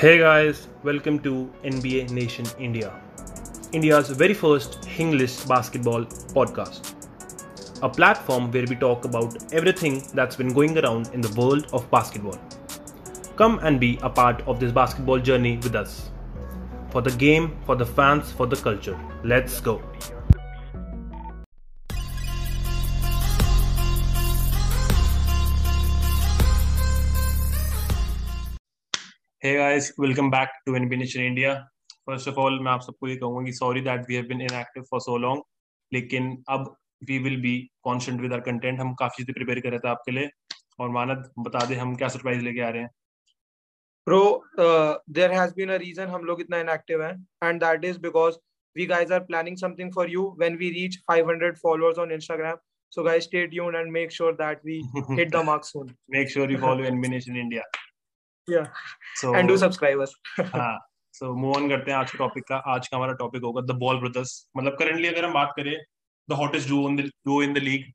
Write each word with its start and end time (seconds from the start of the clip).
Hey 0.00 0.18
guys, 0.18 0.66
welcome 0.82 1.18
to 1.24 1.52
NBA 1.62 2.10
Nation 2.10 2.46
India, 2.58 2.90
India's 3.72 4.08
very 4.08 4.32
first 4.32 4.88
English 4.98 5.34
basketball 5.44 6.06
podcast. 6.36 6.94
A 7.82 7.88
platform 7.90 8.50
where 8.50 8.64
we 8.66 8.76
talk 8.76 9.04
about 9.04 9.52
everything 9.52 10.02
that's 10.14 10.36
been 10.36 10.54
going 10.54 10.78
around 10.78 11.10
in 11.12 11.20
the 11.20 11.28
world 11.38 11.66
of 11.74 11.90
basketball. 11.90 12.38
Come 13.36 13.58
and 13.58 13.78
be 13.78 13.98
a 14.02 14.08
part 14.08 14.40
of 14.48 14.58
this 14.58 14.72
basketball 14.72 15.18
journey 15.18 15.58
with 15.58 15.74
us. 15.74 16.10
For 16.88 17.02
the 17.02 17.10
game, 17.10 17.58
for 17.66 17.76
the 17.76 17.84
fans, 17.84 18.32
for 18.32 18.46
the 18.46 18.56
culture. 18.56 18.98
Let's 19.22 19.60
go. 19.60 19.82
Hey 29.42 29.56
guys, 29.56 29.94
welcome 29.96 30.28
back 30.28 30.50
to 30.66 30.72
NBA 30.72 30.98
Nation 30.98 31.22
India. 31.22 31.66
First 32.06 32.26
of 32.30 32.38
all, 32.38 32.58
मैं 32.64 32.70
आप 32.70 32.80
सबको 32.80 33.08
ये 33.08 33.14
कहूँगा 33.16 33.44
कि 33.44 33.52
sorry 33.58 33.82
that 33.86 34.02
we 34.08 34.16
have 34.18 34.28
been 34.32 34.42
inactive 34.46 34.84
for 34.90 35.00
so 35.00 35.14
long. 35.22 35.40
लेकिन 35.92 36.44
अब 36.56 36.76
we 37.10 37.18
will 37.26 37.38
be 37.44 37.52
constant 37.88 38.20
with 38.24 38.34
our 38.36 38.44
content. 38.48 38.80
हम 38.80 38.92
काफ़ी 39.00 39.24
चीज़ें 39.24 39.32
prepare 39.38 39.62
कर 39.62 39.70
रहे 39.70 39.78
थे 39.78 39.88
आपके 39.88 40.12
लिए 40.12 40.30
और 40.80 40.90
मानद 40.98 41.32
बता 41.46 41.64
दे 41.66 41.74
हम 41.74 41.96
क्या 42.02 42.08
surprise 42.16 42.42
लेके 42.42 42.60
आ 42.60 42.68
रहे 42.68 42.82
हैं. 42.82 42.90
Bro, 44.06 44.20
uh, 44.66 44.94
there 45.18 45.32
has 45.38 45.58
been 45.60 45.76
a 45.76 45.82
reason 45.86 46.14
हम 46.16 46.24
लोग 46.30 46.40
इतना 46.40 46.62
inactive 46.64 47.08
हैं 47.08 47.16
and 47.48 47.66
that 47.68 47.90
is 47.92 48.04
because 48.06 48.38
we 48.76 48.92
guys 48.94 49.18
are 49.18 49.24
planning 49.34 49.60
something 49.66 49.98
for 49.98 50.08
you 50.16 50.30
when 50.44 50.64
we 50.64 50.74
reach 50.80 51.02
500 51.12 51.62
followers 51.66 52.06
on 52.06 52.18
Instagram. 52.20 52.66
So 52.90 53.10
guys, 53.10 53.32
stay 53.32 53.46
tuned 53.46 53.84
and 53.84 54.00
make 54.00 54.18
sure 54.22 54.34
that 54.46 54.60
we 54.62 54.82
hit 55.16 55.38
the 55.38 55.42
mark 55.52 55.70
soon. 55.74 55.94
Make 56.08 56.28
sure 56.28 56.50
you 56.50 56.58
follow 56.58 56.90
NBA 56.96 57.18
Nation 57.18 57.36
India. 57.36 57.62
Yeah. 58.50 58.66
So 59.16 59.34
and 59.34 59.48
do 59.48 59.58
subscribe 59.58 60.00
us. 60.00 60.14
हाँ 60.54 60.78
so 61.14 61.32
move 61.36 61.52
on 61.52 61.68
करते 61.68 61.90
हैं 61.90 61.98
आज 61.98 62.10
के 62.10 62.18
topic 62.18 62.44
का 62.44 62.56
आज 62.68 62.88
का 62.88 62.96
हमारा 62.96 63.12
topic 63.14 63.42
होगा 63.42 63.60
द 63.64 63.76
बॉल 63.78 63.98
ब्रदर्स 64.00 64.34
मतलब 64.56 64.76
करंटली 64.78 65.08
अगर 65.08 65.24
हम 65.24 65.32
बात 65.34 65.52
करें 65.56 65.74
the 66.28 66.36
hottest 66.36 66.68
duo 66.68 66.88
in 66.88 66.96
the 66.96 67.08
duo 67.26 67.42
in 67.42 67.54
the 67.54 67.58
league 67.60 67.92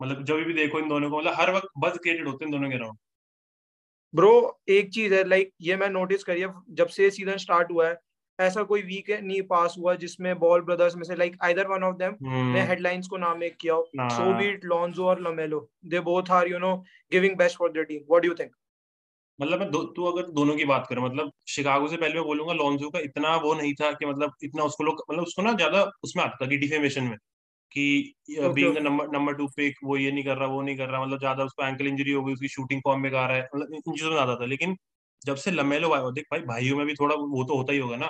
मतलब 0.00 0.24
जब 0.24 0.42
भी 0.46 0.54
देखो 0.54 0.78
इन 0.78 0.88
दोनों 0.88 1.10
को 1.10 1.18
मतलब 1.18 1.34
हर 1.36 1.54
वक्त 1.54 1.68
बज 1.78 1.98
क्रिएटेड 1.98 2.28
होते 2.28 2.44
हैं 2.44 2.52
दोनों 2.52 2.70
के 2.70 2.76
अराउंड 2.76 2.98
ब्रो 4.14 4.32
एक 4.70 4.90
चीज़ 4.94 5.14
है 5.14 5.24
लाइक 5.24 5.52
ये 5.62 5.76
मैं 5.76 5.88
नोटिस 5.90 6.24
करी 6.24 6.40
है 6.40 6.48
जब 6.76 6.88
से 6.88 7.10
सीज़न 7.10 7.36
स्टार्ट 7.38 7.70
हुआ 7.70 7.88
है 7.88 7.98
ऐसा 8.38 8.62
कोई 8.62 8.82
वीक 8.82 9.10
नहीं 9.12 9.42
पास 9.48 9.74
हुआ 9.78 9.94
जिसमें 9.96 10.38
बॉल 10.38 10.60
ब्रदर्स 10.62 10.96
में 10.96 11.02
से 11.04 11.16
like 11.16 11.36
either 11.42 11.66
one 11.68 11.82
of 11.84 11.96
them 11.96 12.16
ने 12.52 12.62
हेडलाइंस 12.66 13.08
को 13.08 13.16
नाम 13.18 13.38
मेक 13.38 13.56
किया 13.60 13.74
हो 13.74 14.08
सो 14.10 14.32
बी 14.34 14.48
इट 14.48 14.64
लॉन्जो 14.64 15.06
और 15.06 15.20
LaMelo 15.22 15.68
they 15.86 16.00
both 16.08 16.30
are 16.32 16.48
you 16.48 16.58
know 16.58 16.76
giving 17.12 17.36
best 17.36 17.58
for 17.58 17.72
their 17.72 17.86
team 17.86 18.02
what 18.08 18.22
do 18.22 18.28
you 18.28 18.34
think 18.34 18.52
मतलब 19.42 19.60
मैं 19.60 19.70
दो, 19.70 19.82
तू 19.84 20.04
अगर 20.04 20.30
दोनों 20.32 20.56
की 20.56 20.64
बात 20.64 20.86
करें 20.88 21.02
मतलब 21.02 21.32
शिकागो 21.48 21.88
से 21.88 21.96
पहले 21.96 22.14
मैं 22.14 22.24
बोलूँगा 22.24 22.52
लॉन्जो 22.54 22.90
का 22.90 22.98
इतना 23.00 23.34
वो 23.36 23.54
नहीं 23.54 23.74
था 23.74 23.90
कि 23.92 24.06
मतलब 24.06 24.34
इतना 24.44 24.64
उसको 24.64 24.84
लोग 24.84 25.02
मतलब 25.10 25.22
उसको 25.22 25.42
ना 25.42 25.52
ज़्यादा 25.52 25.82
उसमें 26.04 26.22
आता 26.24 26.44
था 26.44 26.48
कि 26.48 26.56
डिफेमेशन 26.56 27.04
में 27.04 27.16
कि 27.72 28.14
being. 28.30 28.78
Number 28.78 29.08
number 29.08 29.34
two 29.34 29.46
pick 29.56 29.76
वो 29.84 29.96
ये 29.96 30.10
नहीं 30.12 30.24
कर 30.24 30.36
रहा 30.36 30.48
वो 30.48 30.62
नहीं 30.62 30.76
कर 30.76 30.88
रहा 30.88 31.04
मतलब 31.04 31.18
ज़्यादा 31.18 31.44
उसको 31.44 31.66
एंकल 31.66 31.86
इंजरी 31.86 32.12
हो 32.12 32.24
गई 32.24 32.32
उसकी 32.32 32.48
शूटिंग 32.48 32.80
फॉर्म 32.84 33.02
में 33.02 33.10
आ 33.10 33.26
रहा 33.26 33.36
है 33.36 33.48
मतलब 33.56 33.74
इन 33.74 33.80
चीज़ों 33.80 34.10
में 34.10 34.18
आता 34.18 34.34
था। 34.36 34.46
लेकिन 34.46 34.76
जब 35.22 35.36
से 35.36 35.50
लमेलो 35.50 35.92
आया 35.92 36.10
देख 36.10 36.24
भाई 36.32 36.40
भाइयों 36.46 36.76
में 36.76 36.86
भी 36.86 36.94
थोड़ा 36.94 37.14
वो 37.16 37.44
तो 37.44 37.56
होता 37.56 37.72
ही 37.72 37.78
होगा 37.78 37.96
ना 37.96 38.06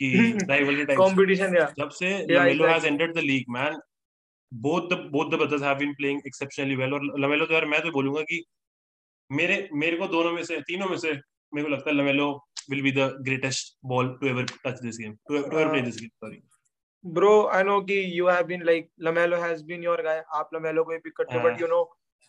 कि 0.00 0.10
राइवलरी 0.48 0.84
टाइप 0.84 0.98
कंपटीशन 0.98 1.54
जब 1.78 1.88
से 1.90 2.10
LaMelo 2.30 2.66
has 2.66 2.86
entered 2.86 3.14
the 3.14 3.18
league 3.18 3.44
man 3.50 3.78
both 4.52 4.86
the 4.90 4.96
both 5.10 5.28
the 5.32 5.38
brothers 5.38 5.64
have 5.64 5.76
been 5.80 5.92
playing 5.98 6.20
exceptionally 6.28 6.76
well 6.78 6.92
और 6.92 7.02
लमेलो 7.20 7.46
तो 7.46 7.54
यार 7.54 7.64
मैं 7.66 7.80
तो 7.82 7.90
बोलूँगा 7.90 8.22
कि 8.22 8.38
मेरे 9.30 9.68
मेरे 9.74 9.96
को 9.96 10.06
दोनों 10.08 10.32
में 10.32 10.42
से 10.44 10.60
तीनों 10.68 10.88
में 10.88 10.96
से 10.98 11.12
मेरे 11.52 11.62
को 11.62 11.74
लगता 11.74 11.90
है 11.90 11.96
LaMelo 11.96 12.30
be 12.70 12.90
the 12.92 13.04
greatest 13.26 13.70
ball 13.90 14.08
to 14.18 14.28
ever 14.30 14.42
touch 14.48 14.80
this 14.82 14.98
game 14.98 15.14
to, 15.28 15.38
to 15.44 15.58
ever 15.60 15.70
play 15.70 15.80
this 15.86 15.96
game 16.00 16.10
sorry. 16.24 16.42
Bro 17.04 17.32
I 17.54 17.62
know 17.64 17.80
कि 17.82 17.96
you 18.18 18.28
have 18.28 18.44
been 18.46 18.62
like 18.64 18.88
LaMelo 19.02 19.36
has 19.42 19.62
been 19.64 19.84
your 19.84 20.02
guy 20.02 20.22
आप 20.38 20.50
लमेलो 20.54 20.84
को 20.84 20.92
ही 20.92 20.98
पिक 20.98 21.16
करते 21.16 21.38
हो. 21.38 21.42
But 21.44 21.60
you 21.60 21.66
no 21.66 21.80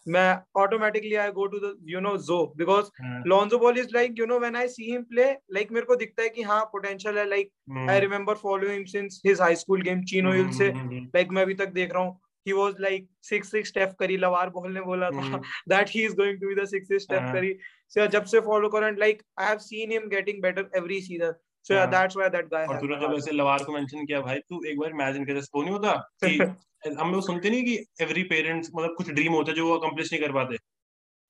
मैं 0.06 0.30
automatically 0.62 1.16
I 1.24 1.32
go 1.32 1.46
to 1.48 1.60
the 1.60 1.76
you 1.90 2.00
know 2.00 2.16
Zo 2.30 2.38
because 2.58 2.90
Lonzo 3.28 3.58
Ball 3.60 3.78
is 3.80 3.88
like 3.94 4.16
you 4.20 4.26
know 4.26 4.40
when 4.40 4.56
I 4.56 4.68
see 4.68 4.92
him 4.92 5.04
play 5.12 5.26
like 5.58 5.72
मेरे 5.72 5.86
को 5.86 5.96
दिखता 5.96 6.24
है 6.24 6.30
कि 6.30 6.42
हाँ 6.44 6.64
पोटेंशियल 6.72 7.18
है 7.18 7.28
like 7.30 7.52
hmm, 7.70 7.90
I 7.90 8.00
remember 8.00 8.36
following 8.38 8.74
him 8.74 8.84
since 8.94 9.22
his 9.28 9.42
high 9.42 9.56
school 9.56 9.82
game 9.82 10.04
Chino 10.14 10.32
Hill 10.34 10.50
से 10.52 10.70
hmm, 10.70 10.80
हम्म, 10.82 11.06
like 11.16 11.32
मैं 11.32 11.42
अभी 11.42 11.54
तक 11.56 11.70
देख 11.74 11.94
रहा 11.94 12.04
हूँ। 12.04 12.20
He 12.46 12.54
was 12.54 12.80
like 12.80 13.06
six 13.22 13.50
six 13.50 13.72
करी 14.00 14.18
लवार 14.18 14.50
बॉल 14.50 14.72
ने 14.74 14.82
बोला 14.82 15.10
था 15.12 15.22
hmm, 15.22 15.42
that 15.70 15.90
he 15.90 16.04
is 16.06 16.16
going 16.16 16.40
to 16.40 16.48
be 16.48 16.56
the 16.56 16.68
six 16.68 16.88
six 16.88 17.04
Steph 17.04 17.22
हाँ. 17.22 17.34
करी 17.34 17.54
so 17.94 18.08
जब 18.08 18.26
से 18.26 18.40
फॉलो 18.40 18.70
करो 18.70 18.90
and 18.90 19.00
like 19.00 19.24
I 19.38 19.46
have 19.46 19.62
seen 19.62 19.92
him 19.92 20.10
getting 20.10 20.42
better 20.42 20.66
every 20.82 21.00
season 21.02 21.34
so 21.66 21.74
yeah 21.74 21.86
हाँ. 21.86 21.92
that's 21.92 22.20
why 22.22 22.30
that 22.30 22.50
guy 22.50 22.66
और 22.68 22.80
तूने 22.80 23.00
जब. 23.02 23.14
ऐसे 23.18 23.32
लवार 23.32 23.64
को 23.64 23.74
मेंशन 23.74 24.06
किया 24.06 24.22
भाई 24.22 24.40
तू 24.50 24.64
एक 24.64 24.80
बार 24.80 24.90
इमेजिन 24.90 25.26
कर 25.26 25.40
वो 25.56 25.62
नहीं 25.62 25.72
होता 25.72 25.94
कि 26.24 26.96
हम 27.00 27.12
लोग 27.12 27.26
सुनते 27.26 27.50
नहीं 27.50 27.64
कि 27.64 27.78
एवरी 28.02 28.24
पेरेंट्स 28.24 28.70
मतलब 28.76 28.96
कुछ 28.98 29.10
ड्रीम 29.10 29.34
होते 29.34 29.52
हैं 29.52 29.56
जो 29.56 29.68
वो 29.68 29.78
अकम्प्लिश 29.78 30.14
नहीं 30.14 30.22
कर 30.22 30.32
पाते 30.32 30.58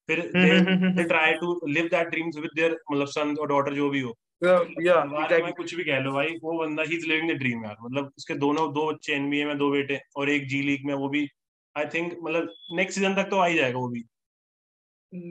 फिर 0.09 0.19
they 0.35 1.03
try 1.03 1.33
to 1.41 1.59
live 1.67 1.85
that 1.85 2.07
dreams 2.07 2.37
with 2.37 2.51
their 2.55 2.77
मतलब 2.91 3.07
सन 3.07 3.35
और 3.41 3.47
डॉटर 3.47 3.73
जो 3.73 3.89
भी 3.89 3.99
हो 3.99 4.17
लवार 4.43 5.27
के 5.27 5.35
exactly. 5.35 5.55
कुछ 5.57 5.73
भी 5.75 5.83
कह 5.83 5.99
लो 5.99 6.11
भाई 6.13 6.37
वो 6.43 6.57
बंदा 6.59 6.83
he 6.83 6.95
is 6.95 7.05
living 7.07 7.31
the 7.31 7.37
dream 7.39 7.63
यार। 7.65 7.75
मतलब 7.81 8.11
उसके 8.17 8.33
दोनों 8.35 8.71
दो 8.73 8.91
बच्चे 8.91 9.13
एनबीए 9.13 9.45
में 9.45 9.57
दो 9.57 9.69
बेटे 9.71 9.99
और 10.15 10.29
एक 10.29 10.47
जी 10.47 10.61
लीग 10.61 10.85
में 10.85 10.93
वो 10.93 11.09
भी 11.09 11.27
आई 11.75 11.85
थिंक 11.85 12.17
मतलब 12.23 12.53
नेक्स्ट 12.75 12.99
सीज़न 12.99 13.15
तक 13.15 13.29
तो 13.29 13.37
आ 13.37 13.45
ही 13.45 13.55
जाएगा 13.55 13.79
वो 13.79 13.87
भी। 13.87 14.03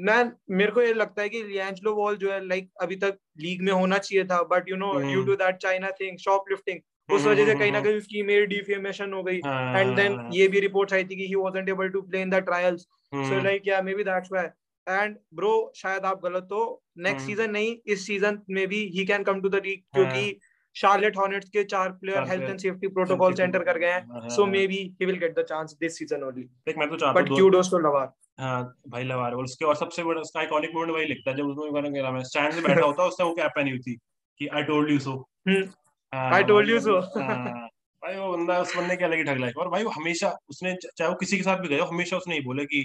मैन 0.06 0.32
मेरे 0.50 0.72
को 0.72 0.82
ये 0.82 0.92
लगता 0.94 1.22
है 1.22 1.28
कि 1.28 1.42
लियांजलो 1.42 1.94
बॉल 1.94 2.16
जो 2.16 2.32
है 2.32 2.44
लाइक 2.46 2.70
अभी 2.82 2.96
तक 2.96 3.18
लीग 3.40 3.62
में 3.62 3.72
होना 3.72 3.98
चाहिए 3.98 4.24
था 4.24 4.42
but 4.50 4.68
you 4.68 4.76
know 4.76 4.92
hmm. 4.92 5.10
Due 5.10 5.24
to 5.24 5.34
that 5.36 5.56
China 5.56 5.90
thing 6.00 6.18
shoplifting 6.18 6.80
उस 7.08 7.20
हम्म, 7.20 7.30
वजह 7.30 7.44
से 7.44 7.50
हम्म, 7.50 7.60
कहीं 7.60 7.72
ना 7.72 7.78
हम्म, 7.78 7.88
कहीं 7.88 7.98
उसकी 7.98 8.22
मेरी 8.22 8.46
डिफेमेशन 8.46 9.12
हो 9.12 9.22
गई। 9.22 9.36
एंड 9.36 9.94
देन 9.96 10.16
हाँ, 10.16 10.28
ये 10.32 10.48
भी 10.48 10.60
रिपोर्ट्स 10.60 10.92
आई 10.94 11.04
थी 11.04 11.16
कि 11.16 11.26
he 11.26 11.34
wasn't 11.34 11.68
able 11.68 11.88
to 11.88 12.02
play 12.02 12.20
in 12.22 12.30
the 12.30 12.34
trials 12.44 12.86
hmm, 13.12 13.28
so 13.28 13.42
like 13.44 13.66
या 13.68 13.80
maybe 13.94 14.04
that's 14.04 14.32
why 14.32 14.46
and 14.86 15.16
bro 15.34 15.50
शायद 15.76 16.04
आप 16.04 16.20
गलत 16.22 16.48
हो। 16.52 16.62
नेक्स्ट 16.98 17.18
हम्म। 17.18 17.26
सीज़न 17.26 17.50
नहीं 17.50 17.76
इस 17.86 18.06
सीज़न 18.06 18.40
में 18.50 18.66
भी 18.68 18.80
he 18.94 19.04
can 19.06 19.22
come 19.24 19.40
to 19.40 19.48
the 19.48 19.60
league 19.64 19.82
हाँ। 19.96 20.04
क्योंकि 20.04 20.38
शार्लेट 20.76 21.16
हॉर्नेट्स 21.16 21.48
के 21.50 21.64
चार 21.64 21.90
player 22.00 22.28
health 22.28 22.42
and 22.42 22.58
safety 22.60 22.88
protocol 22.88 23.34
से 23.34 23.42
एंटर 23.42 23.62
कर 23.64 23.78
गए 23.78 23.92
हैं। 23.92 24.04
हाँ, 24.04 24.28
सो 24.28 24.42
हाँ, 24.42 24.50
maybe 24.66 24.76
he 25.00 25.06
will 25.06 25.16
get 25.18 25.38
the 25.38 25.44
chance 25.48 25.76
this 25.80 25.98
season 25.98 26.22
only 26.24 26.42
देख 26.42 26.78
मैं 26.78 26.88
तो 26.88 26.96
चाहता 26.96 27.12
हूँ 27.12 27.22
बट 27.22 27.30
हूँ 27.30 27.38
क्यूडोस 27.38 27.70
टू 27.70 27.78
लवार 27.78 28.12
हाँ 28.40 28.62
भाई 28.88 29.04
लवार 29.04 29.34
और 29.34 29.44
उसके 29.44 29.64
और 29.64 29.76
सबसे 29.76 30.02
बड़ा 30.04 30.20
उसका 30.20 30.40
आइकॉनिक 30.40 30.70
मोमेंट 30.74 30.92
वही 30.92 31.06
लिखता 31.06 31.30
है 31.30 31.36
जब 31.36 31.46
उसमें 31.46 31.74
गाना 31.74 31.90
कह 31.90 32.00
रहा 32.00 32.10
मैं 32.10 32.22
स्टैंड 32.24 32.54
में 32.54 32.62
बैठा 32.62 32.84
होता 32.86 33.04
उसने 33.04 33.26
वो 33.26 33.34
कैप 33.34 33.52
पहनी 33.56 33.70
हुई 33.70 33.78
थी 33.80 33.94
कि 34.40 34.46
I 34.48 34.62
told 34.64 34.90
you 34.90 34.98
so 35.00 35.22
I 36.12 36.38
told 36.44 36.70
you 36.70 36.78
so. 36.80 36.92
भाई 38.02 38.16
वो 38.16 38.30
बंदा 38.30 38.58
उस 38.60 38.76
बंदे 38.76 38.96
की 38.96 39.04
अलग 39.04 39.16
ही 39.16 39.24
ठग 39.24 39.38
लाइफ 39.38 39.56
और 39.58 39.68
भाई 39.68 39.84
वो 39.84 39.90
हमेशा 39.90 40.28
उसने 40.50 40.74
चाहे 40.86 41.08
वो 41.08 41.16
किसी 41.16 41.36
के 41.36 41.42
साथ 41.42 41.58
भी 41.58 41.68
गया 41.68 41.82
हो, 41.82 41.88
हमेशा 41.90 42.16
उसने 42.16 42.34
ही 42.34 42.40
बोला 42.40 42.62
कि 42.64 42.84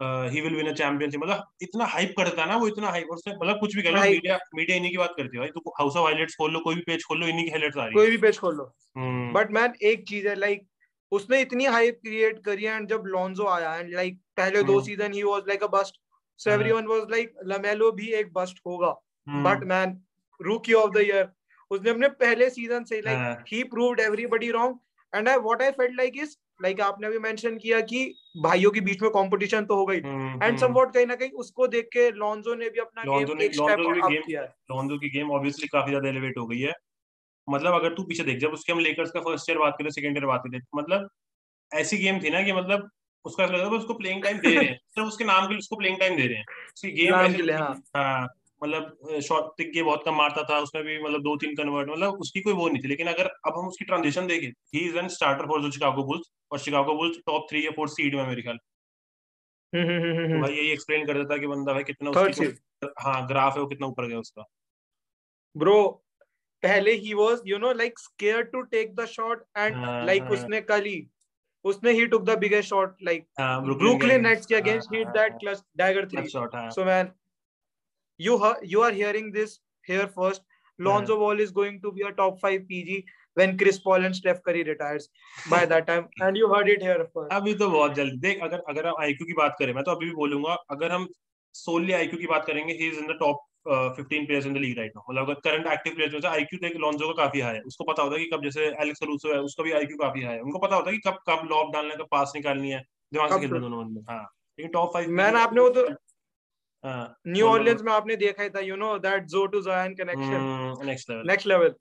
he 0.00 0.40
will 0.40 0.54
win 0.56 0.66
a 0.68 0.72
championship 0.74 1.20
मतलब 1.22 1.44
इतना 1.62 1.84
हाइप 1.86 2.14
करता 2.16 2.42
है 2.42 2.48
ना 2.48 2.56
वो 2.56 2.68
इतना 2.68 2.88
हाइप 2.90 3.08
उसने 3.12 3.34
मतलब 3.34 3.58
कुछ 3.60 3.76
भी 3.76 3.82
कह 3.82 3.90
लो 3.90 4.00
मीडिया 4.02 4.38
मीडिया 4.54 4.76
इन्हीं 4.76 4.90
की 4.90 4.98
बात 4.98 5.14
करती 5.16 5.36
है 5.36 5.40
भाई। 5.40 5.50
तू 5.50 5.72
हाउस 5.78 5.96
ऑफ़ 5.96 6.04
हाइलाइट्स 6.04 6.34
खोल 6.36 6.52
लो 6.52 6.60
कोई 6.60 6.74
भी 6.74 6.80
पेज 6.86 7.04
खोल 7.04 7.20
लो 7.20 7.26
इन्हीं 7.26 7.44
की 7.44 7.50
हाइलाइट्स 7.50 7.76
आ 7.76 7.80
रही 7.80 7.88
है। 7.88 7.94
कोई 7.94 8.10
भी 8.10 8.16
पेज 8.18 8.38
खोल 8.38 8.56
लो। 8.56 8.64
हम्म, 8.96 9.32
बट 9.32 9.50
मैन 9.52 9.72
एक 9.82 10.04
चीज़ 10.08 10.28
है 10.28 10.34
लाइक 10.34 10.66
उसने 11.12 11.40
इतनी 11.40 11.64
हाइप 11.66 12.00
क्रिएट 12.04 12.42
करी 12.44 12.64
एंड 12.64 12.88
जब 12.88 13.02
लॉन्जो 13.06 13.46
आया 13.48 13.74
एंड 13.76 13.94
लाइक 13.94 14.18
पहले 14.36 14.62
दो 14.62 14.72
हम्म। 14.72 14.84
Season 14.84 15.12
he 15.12 15.22
was 15.22 15.42
like 15.48 15.62
a 15.62 15.66
bust 15.74 16.00
so. 16.40 16.50
Everyone 16.50 16.86
was 16.86 17.10
like 17.10 17.34
LaMelo 17.46 17.90
भी 17.92 18.12
एक 18.14 18.32
बस्ट 18.32 18.60
होगा। 18.66 18.94
हम्म, 19.26 19.44
but 19.44 19.64
man 19.66 19.98
rookie 20.40 20.72
of 20.74 20.90
the 20.94 21.04
year 21.04 21.28
उसने 21.70 21.90
अपने 21.90 22.08
पहले 22.20 22.50
सीज़न 22.50 22.84
से 22.84 23.00
like. 23.00 23.44
He. 23.48 23.62
Proved 23.70 24.00
everybody 24.00 24.50
wrong 24.50 24.78
and 25.12 25.28
I 25.28 25.36
what 25.38 25.62
I 25.62 25.70
felt 25.72 25.96
like 25.96 26.16
is 26.16 26.36
like 26.62 26.76
like 26.76 26.88
आपने 26.88 27.06
अभी 27.06 27.18
mention 27.18 27.56
किया 27.56 27.80
कि 27.80 28.14
भाइयों 28.36 28.70
के 28.70 28.80
बीच 28.80 29.02
में 29.02 29.10
कंपटीशन 29.10 29.64
तो 29.64 29.76
हो 29.76 29.86
गई। 29.86 29.96
And 29.96 30.06
hmm. 30.06 30.56
समवॉट 30.56 30.94
कहीं 30.94 31.06
ना 31.06 31.14
कहीं 31.14 31.30
उसको 31.30 31.66
देख 31.66 31.84
के 31.84 32.10
लॉन्जो 32.10 32.54
ने 32.54 32.70
भी 32.70 32.80
अपना 32.80 33.02
लॉन्जो 33.02 33.26
गेम 33.26 33.36
ने- 33.36 33.46
एक 33.46 33.54
स्टेप 33.54 33.78
अप 34.04 34.26
किया 34.26 34.42
है। 34.42 34.54
लॉन्जो 34.70 34.98
की 34.98 35.08
गेम 35.08 35.30
ऑब्वियसली 35.30 35.66
काफ़ी 35.66 35.90
ज़्यादा 35.90 36.08
एलिवेट 36.08 36.38
हो 36.38 36.46
गई 36.46 36.58
है। 36.58 36.72
मतलब 37.50 37.74
अगर 37.74 37.94
तू 37.94 38.02
पीछे 38.02 38.22
देख 38.22 38.38
जब 38.38 38.50
उसके 38.50 38.72
हम 38.72 38.78
लेकर्स 38.78 39.10
का 39.10 39.20
फ़र्स्ट 39.20 39.50
ईयर 39.50 39.58
बात 39.58 39.76
करें 39.78 39.90
सेकंड 39.90 40.16
ईयर 40.16 40.26
बात 40.26 40.42
करें 40.46 40.60
मतलब 40.74 41.08
ऐसी 41.74 41.96
गेम 41.96 42.20
थी 42.20 42.30
ना 42.30 42.42
कि 42.42 42.52
मतलब 42.52 42.90
उसका 43.24 43.44
ऐसा 43.44 43.56
लगा 43.56 43.68
उसको 43.68 43.94
प्लेइंग 43.94 44.22
टाइम 44.22 44.38
दे 44.38 44.54
रहे 44.54 44.64
हैं। 44.64 44.78
सिर्फ़ 44.88 45.08
उसके 45.08 45.24
नाम 45.24 45.42
के 45.44 45.48
लिए 45.48 45.58
उसको 45.58 45.76
प्लेइंग 45.76 45.98
टाइम 45.98 46.16
दे 46.16 46.26
रहे 46.26 46.36
हैं। 46.36 46.44
उसकी 46.74 46.90
गेम 46.90 47.14
मतलब 48.66 49.20
शॉट 49.22 49.52
टिक 49.58 49.72
के 49.72 49.82
बहुत 49.82 50.02
कम 50.04 50.14
मारता 50.14 50.42
था 50.42 50.58
उसमें 50.58 50.84
भी 50.84 50.98
मतलब 51.02 51.22
दो 51.22 51.36
तीन 51.36 51.54
कन्वर्ट 51.56 51.90
मतलब 51.90 52.20
उसकी 52.20 52.40
कोई 52.40 52.52
वो 52.52 52.68
नहीं 52.68 52.82
थी 52.82 52.88
लेकिन 52.88 53.06
अगर 53.06 53.26
अब 53.46 53.58
हम 53.58 53.68
उसकी 53.68 53.84
ट्रांजिशन 53.84 54.26
देखें 54.26 54.48
he 54.74 54.86
is 54.88 54.96
an 54.98 55.08
starter 55.08 55.46
for 55.46 55.70
Chicago 55.72 56.04
Bulls 56.04 56.30
और 56.52 56.58
शिकागो 56.58 56.94
बुल्स 56.94 57.18
टॉप 57.26 57.46
थ्री 57.50 57.64
या 57.66 57.70
फोर्थ 57.70 57.92
सीड 57.92 58.14
में 58.14 58.26
मेरे 58.26 58.42
ख्याल 58.42 58.58
हम्म, 59.72 59.88
हम्म, 59.90 60.16
हम्म, 60.18 60.34
तो। 60.34 60.40
भाई 60.42 60.54
यही 60.56 60.70
एक्सप्लेन 60.70 61.06
कर 61.06 61.14
देता 61.14 61.34
है 61.34 61.40
कि 61.40 61.46
बंदा 61.46 61.72
भाई 61.72 61.84
कितना 61.84 62.10
उसकी 62.10 62.46
हाँ 63.00 63.26
ग्राफ 63.26 63.54
है 63.54 63.60
वो 63.60 63.66
कितना 63.66 63.86
ऊपर 63.86 64.06
गया 64.06 64.18
उसका 64.18 64.44
ब्रो 65.56 65.76
पहले 66.62 66.92
he 66.92 67.14
was 67.14 67.40
you 67.46 67.58
know 67.58 67.72
like 67.72 67.98
scared 67.98 68.50
to 68.52 68.62
take 68.70 68.94
the 68.94 69.06
shot 69.06 69.44
and 69.58 69.76
like. 70.06 70.30
उसने 70.30 70.60
कल 70.60 70.82
ही 70.84 71.06
उसने 71.64 71.92
ही 71.92 72.06
took 72.06 72.22
the 72.22 72.38
biggest 72.38 72.68
shot 72.68 72.96
like 73.02 73.26
Brooklyn 73.40 74.22
Nets 74.22 74.46
के 74.46 74.54
against 74.54 74.94
hit 74.94 75.08
that 75.08 75.32
clutch 75.32 75.62
dagger 75.76 76.06
clutch 76.06 76.20
3 76.20 76.28
shot, 76.34 76.54
हाँ। 76.54 76.70
So 76.70 76.84
man 76.84 77.10
you 78.20 78.54
you 78.62 78.82
are 78.82 78.92
hearing 78.92 79.32
this 79.32 79.58
here 79.84 80.08
first. 80.08 80.42
Lonzo 80.78 81.14
yeah. 81.14 81.20
Ball 81.20 81.40
is 81.40 81.50
going 81.50 81.80
to 81.82 81.92
be 81.92 82.02
a 82.02 82.12
top 82.12 82.40
five 82.40 82.68
PG 82.68 83.04
when 83.34 83.56
Chris 83.56 83.78
Paul 83.78 84.04
and 84.04 84.14
Steph 84.14 84.42
Curry 84.42 84.62
retires 84.64 85.08
by 85.48 85.64
that 85.64 85.86
time. 85.86 86.08
And 86.20 86.36
you 86.36 86.52
heard 86.52 86.68
it 86.68 86.82
here 86.82 87.08
first. 87.14 87.32
अभी 87.32 87.54
तो 87.54 87.68
बहुत 87.70 87.94
जल्दी 87.94 88.18
देख 88.18 88.42
अगर 88.42 88.62
अगर 88.68 88.86
हम 88.86 89.02
IQ 89.02 89.26
की 89.26 89.32
बात 89.38 89.56
करें 89.58 89.72
मैं 89.74 89.84
तो 89.84 89.90
अभी 89.90 90.06
भी 90.06 90.14
बोलूँगा 90.14 90.54
अगर 90.70 90.92
हम 90.92 91.08
सोली 91.54 91.92
आईक्यू 91.92 92.18
की 92.20 92.26
बात 92.26 92.44
करेंगे 92.46 92.72
he 92.72 92.88
is 92.88 92.98
in 92.98 93.06
the 93.06 93.16
top 93.20 93.44
fifteen 93.96 94.26
players 94.26 94.46
in 94.46 94.54
the 94.54 94.58
league 94.64 94.78
right 94.78 94.92
now 94.96 95.04
मतलब 95.10 95.30
अगर 95.30 95.40
करंट 95.44 95.66
एक्टिव 95.72 95.94
प्लेयर्स 95.94 96.14
में 96.14 96.20
से 96.20 96.28
आईक्यू 96.28 96.58
देख 96.62 96.76
लॉन्जो 96.80 97.08
का 97.08 97.22
काफ़ी 97.22 97.40
हाई 97.40 97.54
है 97.54 97.60
उसको 97.72 97.84
पता 97.84 98.02
होता 98.02 98.16
है 98.16 98.24
कि 98.24 98.30
कब 98.32 98.42
जैसे 98.44 98.66
एलेक्स 98.82 99.02
रूसो 99.02 99.32
है 99.34 99.40
उसका 99.48 99.64
भी 99.64 99.72
आईक्यू 99.80 99.96
काफ़ी 99.98 100.22
हाई 100.22 100.34
है 100.34 100.40
उनको 100.42 100.58
पता 100.66 100.76
होता 100.76 100.90
है 100.90 100.96
कि 100.96 101.08
कब 101.08 101.18
कब 101.28 101.48
लॉब 101.50 101.72
डालना 101.72 101.92
है 101.92 101.96
कब 101.96 102.08
पास 102.10 102.32
निकालनी 102.36 102.70
है 102.70 102.80
दिमाग 103.12 103.32
से 103.32 103.40
खेलते 103.40 103.60
दोनों 103.60 103.84
बंदे 103.84 104.12
हाँ 104.12 104.22
लेकिन 104.58 104.72
टॉप 104.72 104.96
5 104.96 105.08
मैन 105.20 105.36
आपने 105.36 105.60
वो 105.60 105.68
तो 105.70 105.88
न्यू 106.86 107.46
ऑर्लियंस 107.48 107.82
में 107.82 107.92
आपने 107.92 108.16
देखा 108.16 108.42
ही 108.42 108.50
था 108.50 108.60
you 108.62 108.76
know 108.76 108.96
that 108.98 109.24
Zo 109.28 109.46
to 109.46 109.60
Zion 109.62 109.94
connection 109.94 110.86
next 110.86 111.10
level 111.10 111.26
next 111.26 111.48
level 111.48 111.74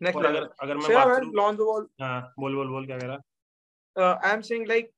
next 0.00 0.22
level 0.22 0.48
अगर 0.62 0.76
मैं 0.76 0.94
बात 0.94 1.08
करूँ 1.08 1.32
लॉन्जो 1.34 1.64
बॉल 1.64 1.86
हाँ 2.00 2.20
बोल 2.38 2.54
बोल 2.54 2.68
बोल 2.68 2.86
क्या 2.86 2.98
कह 2.98 3.06
रहा? 3.06 4.10
आई 4.24 4.32
एम 4.32 4.40
सेइंग 4.40 4.66
लाइक 4.68 4.90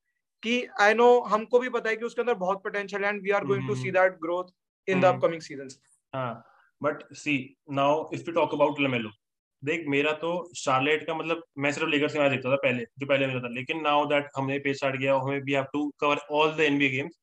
कि 0.43 0.55
आई 0.81 0.93
नो 0.93 1.07
हमको 1.27 1.59
भी 1.59 1.69
पता 1.69 1.89
है 1.89 1.95
कि 1.95 2.05
उसके 2.05 2.21
अंदर 2.21 2.33
बहुत 2.39 2.63
पोटेंशियल 2.63 3.03
है 3.05 3.09
and 3.09 3.21
we 3.23 3.31
are 3.31 3.45
going 3.45 3.67
to 3.67 3.75
see 3.75 3.91
that 3.91 4.17
growth 4.21 4.51
in 4.87 5.01
the 5.01 5.05
upcoming 5.05 5.41
seasons 5.41 5.79
हाँ 6.13 6.31
but 6.81 7.03
see 7.15 7.37
now 7.73 8.09
if 8.13 8.21
we 8.21 8.31
talk 8.31 8.53
about 8.53 8.79
LaMelo 8.79 9.09
देख 9.63 9.85
मेरा 9.87 10.11
तो 10.21 10.31
शार्लेट 10.55 11.05
का 11.07 11.13
मतलब 11.13 11.43
मैं 11.57 11.71
सिर्फ़ 11.71 11.89
लेकर 11.89 12.07
से 12.07 12.19
मैच 12.19 12.31
देखता 12.31 12.51
था 12.51 12.55
पहले 12.63 12.85
जो 12.99 13.05
पहले 13.05 13.27
था 13.39 13.47
लेकिन 13.49 13.81
नाउ 13.81 14.05
दैट 14.05 14.29
हमने 14.37 14.57
पेज 14.59 14.77
स्टार्ट 14.77 14.99
किया 14.99 15.15
हमें 15.17 15.39
we 15.41 15.53
have 15.53 15.63
to 15.73 15.89
cover 15.99 16.17
all 16.31 16.53
the 16.55 16.59
NBA 16.61 16.89
games 16.89 17.19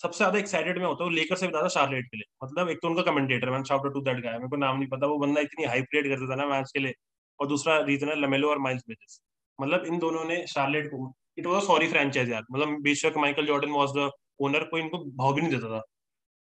सबसे 0.00 0.16
ज़्यादा 0.16 0.38
एक्साइटेड 0.38 0.78
में 0.78 0.84
होता 0.86 1.04
हूँ 1.04 1.12
लेकर 1.12 1.36
से 1.36 1.46
ज़्यादा 1.48 1.68
शार्लेट 1.68 2.04
के 2.06 2.16
लिए। 2.16 2.24
मतलब 2.44 2.68
एक 2.70 2.78
तो 2.82 2.88
उनका 2.88 3.02
कमेंटेटर 3.02 3.50
मैंने 3.50 3.64
शाउट 3.64 3.92
टू 3.94 4.00
दैट 4.02 4.22
गाया 4.24 4.38
मेरे 4.38 4.48
को 4.48 4.56
नाम 4.56 4.76
नहीं 4.78 4.88
पता 4.88 5.06
वो 5.06 5.18
बंदा 5.18 5.40
इतनी 5.40 5.64
हाई 5.66 5.82
प्लेट 5.90 6.06
करता 6.08 6.30
था 6.30 6.36
ना 6.36 6.46
मैच 6.48 6.70
के 6.74 6.80
लिए। 6.80 6.94
और 7.40 7.48
दूसरा 7.48 7.78
रीजन 7.82 8.08
है 8.08 8.16
लमेलो 8.20 8.50
और 8.50 8.58
माइल्स 8.60 8.82
ब्रिजेस 8.86 9.20
मतलब 9.58 9.84
इन 9.86 9.98
दोनों 9.98 10.24
ने 10.24 10.44
शार्लेट 10.48 10.86
को 10.90 11.12
इट 11.38 11.46
वॉज़ 11.46 11.64
सॉरी 11.64 11.88
फ्रेंचाइज 11.88 12.30
यार। 12.30 12.42
मतलब 12.52 12.80
बेशक 12.82 13.14
Michael 13.18 13.46
Jordan 13.46 13.70
was 13.72 13.92
the 13.98 14.10
owner 14.40 14.64
को 14.70 14.78
इनको 14.78 14.98
भाव 15.16 15.34
भी 15.34 15.42
नहीं 15.42 15.50
देता 15.50 15.68
था। 15.70 15.82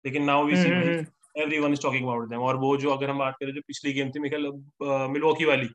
लेकिन 0.05 0.23
now 0.25 0.45
we 0.45 0.55
see 0.55 0.69
everyone 1.35 1.73
is 1.73 1.81
talking 1.81 2.03
about 2.03 2.29
them 2.29 2.41
और 2.43 2.57
वो 2.59 2.75
जो 2.77 2.89
अगर 2.91 3.09
हम 3.09 3.19
बात 3.19 3.35
करें 3.39 3.53
जो 3.53 3.61
पिछली 3.67 3.93
गेम 3.93 4.11
थी 4.11 4.19
मिकल 4.19 4.51
मिलवॉकी 5.11 5.45
वाली 5.45 5.69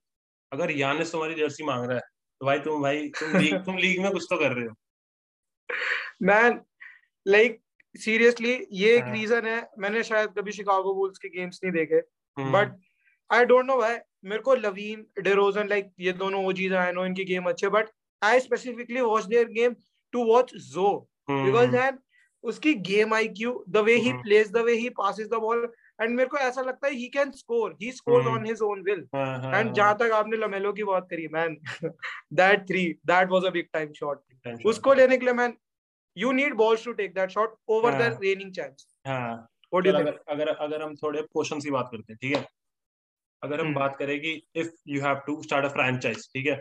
अगर 0.53 0.71
यानिस 0.73 1.13
तुम्हारी 1.13 1.35
जर्सी 1.35 1.65
मांग 1.65 1.85
रहा 1.85 1.97
है 1.97 2.03
तो 2.41 2.47
भाई 2.47 2.59
तुम 2.61 2.83
भाई 2.83 3.09
तुम 3.11 3.39
लीग 3.41 3.55
तुम 3.67 3.79
लीग 3.79 4.01
में 4.03 4.11
कुछ 4.13 4.27
तो 4.31 4.37
कर 4.39 4.53
रहे 4.53 4.67
हो। 4.67 4.75
मैन 6.23 6.61
लाइक 7.27 7.61
सीरियसली 7.95 8.53
ये 8.73 8.97
एक 8.97 9.05
रीजन 9.13 9.47
हाँ। 9.47 9.57
है। 9.57 9.69
मैंने 9.79 10.03
शायद 10.03 10.31
कभी 10.39 10.53
शिकागो 10.53 10.95
बुल्स 10.95 11.19
के 11.19 11.29
गेम्स 11.29 11.61
नहीं 11.65 11.73
देखे। 11.73 12.01
But 12.37 12.77
I 13.31 13.45
don't 13.45 13.67
know 13.67 13.77
why 13.77 13.97
मेरे 14.25 14.43
को 14.43 14.55
लवीन 14.57 15.07
डेरोजन 15.23 15.69
लाइक 15.69 15.91
ये 16.01 16.13
दोनों 16.15 16.43
वो 16.45 16.53
चीज़ 16.53 16.75
आई 16.75 16.93
नो 16.93 17.05
इनकी 17.07 17.25
गेम 17.25 17.49
अच्छे 17.49 17.69
but 17.69 17.89
I 18.23 18.41
specifically 18.41 19.01
watch 19.01 19.25
their 19.25 19.49
game 19.51 19.75
to 20.15 20.25
watch 20.25 20.53
Zo 20.69 20.93
because 21.31 21.71
then 21.71 21.99
उसकी 22.45 22.75
game 22.87 23.15
IQ 23.29 23.53
the 23.69 23.77
way 23.87 23.95
he 23.97 24.13
plays 24.23 24.51
the 24.53 24.59
way 24.67 24.73
he 24.73 24.89
passes 24.99 25.29
the 25.29 25.41
ball 25.41 25.69
and 26.01 26.11
मेरे 26.11 26.29
को 26.29 26.37
ऐसा 26.39 26.63
लगता 26.63 26.87
है 26.87 26.93
he 26.95 27.07
can 27.09 27.31
score 27.33 27.77
he 27.83 27.91
scores 27.93 28.27
on 28.27 28.47
his 28.47 28.61
own 28.63 28.83
will 28.83 29.01
and 29.15 29.73
जहाँ 29.73 29.95
तक 30.01 30.13
आपने 30.15 30.37
LaMelo 30.37 30.73
की 30.73 30.85
बात 30.85 31.07
करी 31.11 31.29
man 31.33 31.57
that 32.35 32.69
three 32.69 32.85
that 33.07 33.31
was 33.31 33.45
a 33.45 33.51
big 33.51 33.67
time 33.73 33.93
shot 33.93 34.67
उसको 34.67 34.95
लेने 34.95 35.17
के 35.19 35.25
लिए 35.25 35.35
man 35.35 35.57
you 36.19 36.33
need 36.33 36.55
balls 36.55 36.85
to 36.85 36.93
take 36.93 37.15
that 37.15 37.31
shot 37.31 37.57
over 37.69 37.99
the 37.99 38.19
reigning 38.23 38.53
chance 38.53 38.87
हाँ। 39.07 39.35
व्हाट 39.73 39.85
डू 39.85 39.91
यू 39.91 39.99
थिंक 39.99 40.23
अगर 40.29 40.49
अगर 40.49 40.83
हम 40.83 40.95
थोड़े 40.95 41.23
क्वेश्चन 41.23 41.61
की 41.61 41.71
बात 41.71 41.89
करते 41.93 42.13
हैं 42.13 42.19
ठीक 42.23 42.37
है? 42.37 42.47
अगर 43.43 43.61
हम 43.61 43.67
hmm. 43.67 43.77
बात 43.77 43.97
करें 43.97 44.19
कि 44.21 44.33
if 44.55 44.71
you 44.89 45.03
have 45.03 45.17
to 45.27 45.43
start 45.43 45.65
a 45.65 45.69
franchise 45.69 46.29
ठीक 46.35 46.47
है? 46.47 46.61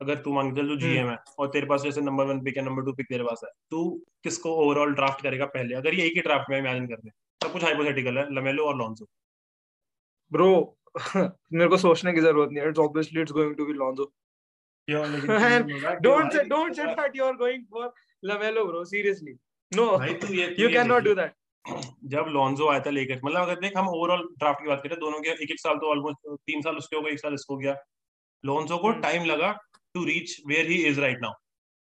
अगर 0.00 0.18
तू 0.22 0.32
मान 0.32 0.54
चल 0.56 0.68
तू 0.68 0.76
जीएम 0.76 0.98
हम्म। 0.98 1.10
है 1.10 1.34
और 1.38 1.48
तेरे 1.48 1.66
पास 1.66 1.82
जैसे 1.82 2.00
नंबर 2.00 2.24
वन 2.24 2.42
पिक 2.44 2.56
है 2.56 2.64
नंबर 2.64 2.84
टू 2.84 2.92
पिक 2.92 3.06
तेरे 3.08 3.24
पास 3.24 3.40
है 3.44 3.50
तू 3.70 3.84
किसको 4.22 4.54
ओवरऑल 4.64 4.94
ड्राफ्ट 4.94 5.22
करेगा 5.22 5.46
पहले? 5.54 5.74
अगर 5.74 5.94
ये 5.94 6.06
एक 6.06 6.16
ही 6.16 6.22
ड्राफ्ट 6.22 6.50
में 6.50 6.58
इमेजिन 6.58 6.86
कर 6.86 7.04
ले 7.04 7.10
सब 7.40 7.52
कुछ 7.52 7.64
हाइपोथेटिकल 7.64 8.18
है 8.18 8.26
लमेलो 8.34 8.66
और 8.66 8.76
लॉन्सो 8.76 9.08
ब्रो 10.32 10.50
मेरे 11.16 11.68
को 11.68 11.76
सोचने 11.76 12.12
की 12.12 12.20
ज़रूरत 12.20 12.50
नहीं 12.52 12.62
है। 12.62 12.68
It's 12.68 12.78
obviously 12.80 13.20
it's 13.20 13.32
going 13.32 13.56
to 13.56 13.66
be 13.66 13.72
Lonzo 13.72 14.12
don't 14.88 16.32
say 16.32 16.44
don't 16.48 16.74
say 16.74 16.84
that 16.94 17.14
you 17.14 17.24
are 17.24 17.34
going 17.36 17.64
for 18.22 18.28
Lamelo 18.28 18.66
bro 18.66 18.84
seriously 18.84 19.36
no 19.72 19.86
you 20.56 20.70
cannot 20.70 21.04
do 21.04 21.14
that 21.14 21.34
जब 22.04 22.26
लॉन्जो 22.28 22.68
आया 22.68 22.80
था 22.80 22.90
लेकर 22.90 23.20
मतलब 23.24 23.40
अगर 23.40 23.60
देख 23.60 23.76
हम 23.76 23.88
ओवरऑल 23.88 24.22
ड्राफ्ट 24.38 24.60
की 24.60 24.68
बात 24.68 24.80
करें 24.82 24.98
दोनों 24.98 25.20
के 25.20 25.30
एक 25.44 25.50
एक 25.50 25.58
साल 25.60 25.76
तो 25.78 25.90
ऑलमोस्ट 25.90 26.28
तीन 26.46 26.62
साल 26.62 26.76
उसके 26.76 26.96
हो 26.96 27.02
गए 27.02 27.10
एक 27.12 27.18
साल 27.20 27.34
इसको 27.34 27.56
गया 27.56 27.74
लॉन्जो 28.44 28.78
को 28.78 28.90
टाइम 29.00 29.20
हम्म। 29.20 29.30
लगा 29.30 29.50
to 29.94 30.04
reach 30.04 30.40
where 30.44 30.64
he 30.64 30.86
is 30.86 30.98
right 30.98 31.20
now. 31.20 31.34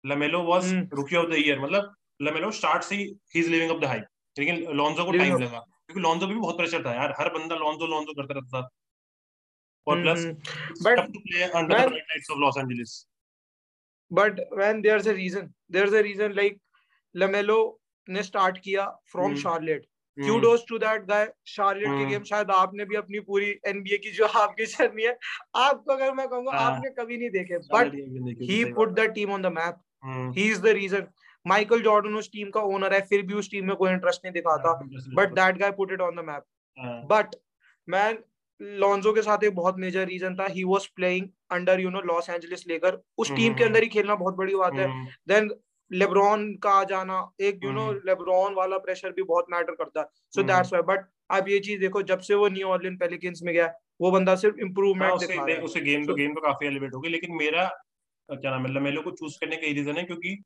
Lamelo 0.03 0.45
was 0.45 0.71
mm. 0.73 0.87
rookie 0.91 1.15
of 1.15 1.29
the 1.29 1.39
year. 1.39 1.59
मतलब 1.59 1.91
Lamelo 2.19 2.51
starts 2.51 2.91
ही 2.91 3.07
he's 3.29 3.49
living 3.49 3.71
up 3.71 3.81
the 3.81 3.87
hype. 3.87 4.07
लेकिन 4.35 4.63
लॉन्जो 4.75 5.03
को 5.05 5.11
टाइम 5.11 5.37
लगा 5.37 5.59
क्योंकि 5.59 6.01
लॉन्जो 6.01 6.27
भी 6.27 6.35
बहुत 6.35 6.57
प्रेशर 6.57 6.85
था 6.85 6.93
यार 6.93 7.13
हर 7.19 7.29
बंदा 7.29 7.55
लॉन्जो 7.55 7.87
लॉन्जो 7.87 8.13
करता 8.13 8.33
रहता 8.33 8.61
था 8.61 8.69
और 9.87 10.01
plus 10.01 10.25
but 10.83 10.99
to 11.07 11.19
play 11.19 11.41
under 11.43 11.79
the 11.79 11.93
lights 11.93 12.29
of 12.31 12.39
Los 12.39 12.57
Angeles 12.57 12.93
but 14.11 14.39
when 14.53 14.81
there 14.81 14.97
is 14.97 15.09
a 15.09 15.13
reason 15.13 15.53
is 15.77 15.95
a 15.95 16.01
reason 16.01 16.33
like 16.33 16.59
LaMelo 17.15 17.59
ने 18.07 18.23
स्टार्ट 18.23 18.57
किया 18.57 18.85
from 19.11 19.35
Charlotte 19.37 19.85
kudos 20.17 20.65
to 20.69 20.77
that 20.77 21.05
guy 21.05 21.27
Charlotte 21.47 21.87
की 21.89 22.05
game 22.05 22.23
शायद 22.23 22.51
आपने 22.51 22.85
भी 22.85 22.95
अपनी 22.95 23.19
पूरी 23.21 23.49
एनबीए 23.67 23.97
की 23.97 24.11
जो 24.11 24.25
आपकी 24.25 24.65
जर्नी 24.65 25.03
है 25.03 25.17
आपको 25.57 25.93
अगर 25.93 26.13
मैं 26.13 26.27
कहूँगा 26.27 26.51
हाँ। 26.51 26.71
आपने 26.71 26.89
कभी 26.93 27.17
नहीं 27.17 27.29
देखे 27.29 27.57
but 27.69 27.93
he 28.41 28.63
put 28.73 28.93
the 28.99 29.07
team 29.15 29.31
on 29.31 29.41
the 29.41 29.51
map 29.53 29.79
he 30.37 30.49
is 30.51 30.61
the 30.61 30.75
reason 30.75 31.07
Michael 31.45 31.81
Jordan 31.81 32.15
उस 32.15 32.29
टीम 32.31 32.49
का 32.49 32.61
ओनर 32.71 32.93
है 32.93 33.01
फिर 33.05 33.21
भी 33.25 33.33
उस 33.33 33.49
टीम 33.51 33.67
में 33.67 33.75
कोई 33.75 33.91
इंटरेस्ट 33.91 34.25
नहीं 34.25 34.33
दिखाता 34.33 34.73
but 35.15 35.33
that 35.33 35.57
guy 35.57 35.71
put 35.71 35.91
it 35.91 36.01
on 36.01 36.15
the 36.15 36.25
map 36.25 36.45
but 37.07 37.35
man 37.87 38.17
Lonzo 38.61 39.13
के 39.13 39.21
साथ 39.21 39.43
एक 39.43 39.55
बहुत 39.55 39.77
मेजर 39.79 40.05
रीजन 40.07 40.35
था. 40.35 40.45
He 40.47 40.63
was 40.63 40.85
playing 40.95 41.27
under 41.51 41.79
you 41.79 41.89
know 41.89 42.01
Los 42.03 42.29
Angeles 42.29 42.67
Laker 42.67 43.01
उस 43.17 43.31
टीम 43.31 43.53
के 43.53 43.63
अंदर 43.63 43.83
ही 43.83 43.89
खेलना 43.89 44.15
बहुत 44.15 44.35
बड़ी 44.35 44.55
बात 44.55 44.73
है. 44.75 44.87
देन 45.27 45.49
लेब्रॉन 45.91 46.53
का 46.63 46.71
आ 46.71 46.83
जाना 46.85 47.15
एक 47.41 47.63
यू 47.63 47.71
नो 47.71 47.91
लेब्रॉन 48.05 48.53
वाला 48.55 48.77
प्रेशर 48.79 49.11
भी 49.11 49.23
बहुत 49.23 49.45
मैटर 49.51 49.75
करता. 49.75 50.01
है 50.01 50.07
सो 50.33 50.43
दैट्स 50.43 50.73
व्हाई 50.73 50.83
बट 50.87 51.05
आप 51.31 51.47
ये 51.49 51.59
चीज़ 51.59 51.79
देखो 51.79 52.01
जब 52.03 52.19
से 52.19 52.35
वो 52.35 52.47
न्यू 52.49 52.67
ऑर्लियन 52.67 52.97
पेलिकन्स 52.97 53.43
में 53.43 53.53
गया 53.53 53.73
वो 54.01 54.11
बंदा 54.11 54.35
सिर्फ़ 54.35 54.59
इंप्रूवमेंट 54.59 55.19
दिखा 55.19 55.33
रहा 55.35 55.55
है. 55.55 55.61
उसे 55.61 55.81
गेम 55.81 56.05
तो 56.05 56.13
गेम 56.15 56.33
तो 56.33 56.41
काफ़ी 56.41 56.67
एलिवेट 56.67 56.93
हो 56.93 56.99
गई 56.99 57.09
लेकिन 57.09 57.35
मेरा 57.35 57.65
क्या 58.29 58.51
नाम 58.51 58.65
है 58.65 58.73
लमेलो 58.73 59.01
को 59.01 59.11
चूज़ 59.11 59.37
करने 59.39 59.55
का 59.55 59.71
रीजन 59.73 59.97
है 59.97 60.03
क्योंकि 60.03 60.37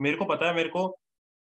मेरे 0.00 0.16
को 0.16 0.24
पता 0.24 0.48
है 0.48 0.54
मेरे 0.54 0.68
को 0.68 0.86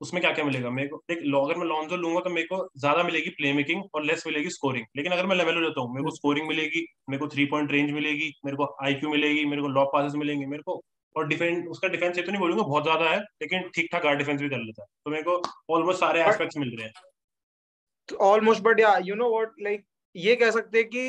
उसमें 0.02 0.22
क्या 0.22 0.32
क्या 0.32 0.46
मिलेगा? 0.46 0.70
मेरे 0.72 0.88
को 0.88 0.98
देख 1.10 1.18
अगर 1.38 1.58
मैं 1.58 1.66
लॉन्जो 1.68 1.96
लूँगा 1.98 2.20
तो 2.20 2.30
मेरे 2.30 2.48
को 2.48 2.58
ज़्यादा 2.78 3.04
मिलेगी 3.04 3.30
प्ले 3.32 3.54
मेकिंग 3.54 3.84
और 3.96 4.04
लेस 4.04 4.24
मिलेगी 4.28 4.50
स्कोरिंग 4.50 4.86
लेकिन 4.98 5.12
अगर 5.12 5.26
मैं 5.26 5.36
लेवल 5.36 5.62
लेता 5.64 5.82
हूँ 5.82 5.94
मेरे 5.94 6.04
को 6.04 6.16
स्कोरिंग 6.16 6.48
मिलेगी 6.48 6.86
मेरे 7.10 7.20
को 7.20 7.28
थ्री 7.28 7.46
पॉइंट 7.46 7.72
रेंज 7.72 7.92
मिलेगी 7.92 8.32
मेरे 8.46 8.58
को 8.58 8.66
आईक्यू 8.84 9.10
मिलेगी 9.10 9.46
मेरे 9.46 9.62
को 9.62 9.68
लॉ 9.70 9.86
पासेस 9.94 10.16
मिलेंगे 10.16 10.46
मेरे 10.48 10.64
को 10.64 10.82
और 11.16 11.28
डिफेंस 11.28 11.68
उसका 11.68 11.88
डिफेंस 11.88 12.18
ये 12.18 12.24
तो 12.24 12.32
नहीं 12.32 12.42
बोलूँगा 12.42 12.64
बहुत 12.64 12.84
ज़्यादा 12.84 13.10
है 13.10 13.20
लेकिन 13.42 13.70
ठीक 13.76 13.88
ठाक 13.92 14.04
गार्ड 14.04 14.18
डिफेंस 14.20 14.42
भी 14.42 14.50
कर 14.50 14.58
लेता 14.58 14.82
है। 14.82 14.88
तो 15.06 15.12
मेरे 15.12 15.24
को 15.24 15.42
ऑलमोस्ट 15.76 16.00
सारे 16.00 16.24
एस्पेक्ट्स 16.24 16.58
मिल 16.58 16.76
रहे 16.78 16.88
हैं। 16.88 18.18
ऑलमोस्ट 18.26 18.64
बट 18.64 18.80
या 18.80 18.98
यू 19.04 19.16
नो 19.16 19.30
व्हाट 19.32 19.54
लाइक 19.62 19.84
ये 20.18 20.36
कह 20.36 20.52
सकते 20.52 20.78
हैं 20.78 20.88
कि 20.90 21.02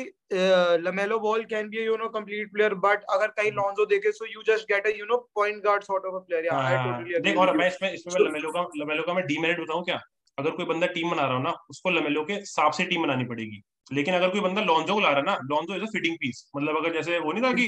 LaMelo 0.85 1.19
Ball 1.19 1.43
can 1.45 1.69
be 1.69 1.83
you 1.85 1.95
know 1.97 2.07
complete 2.09 2.51
player 2.53 2.73
but 2.83 3.03
अगर 3.09 3.27
कहीं 3.37 3.51
लॉन्जो 3.51 3.85
देखे 3.85 4.11
so 4.11 4.25
you 4.25 4.43
just 4.47 4.71
get 4.71 4.87
a 4.87 4.91
you 4.97 5.05
know 5.05 5.17
point 5.35 5.63
guard 5.63 5.83
sort 5.83 6.05
of 6.05 6.15
a 6.15 6.19
player 6.27 6.45
या 6.45 6.59
आई 6.59 6.77
टोटली 6.83 7.19
देख 7.19 7.37
और 7.37 7.55
मैं 7.57 7.67
इसमें 7.67 7.91
इसमें 7.91 8.19
लमेलो 8.19 8.51
का 8.51 8.67
लमेलो 8.77 9.03
का 9.03 9.13
मैं 9.13 9.25
डीमेरिट 9.27 9.59
बताऊँ 9.59 9.83
क्या? 9.85 9.99
अगर 10.37 10.51
कोई 10.51 10.65
बंदा 10.65 10.87
टीम 10.87 11.09
बना 11.11 11.25
रहा 11.25 11.35
हो 11.35 11.43
ना 11.43 11.53
उसको 11.69 11.89
लमेलो 11.89 12.23
के 12.25 12.33
हिसाब 12.33 12.71
से 12.71 12.85
टीम 12.85 13.01
बनानी 13.03 13.25
पड़ेगी। 13.25 13.61
लेकिन 13.91 14.15
अगर 14.15 14.29
कोई 14.29 14.41
बंदा 14.41 14.61
लॉन्जो 14.63 14.93
को 14.93 14.99
ला 14.99 15.09
रहा 15.09 15.19
है 15.19 15.25
ना 15.25 15.37
Lonzo 15.51 15.75
is 15.75 15.83
a 15.83 15.91
fitting 15.93 16.15
piece 16.17 16.49
मतलब 16.55 16.77
अगर 16.77 16.93
जैसे 16.93 17.19
वो 17.19 17.31
नहीं 17.31 17.43
था 17.43 17.53
कि 17.53 17.67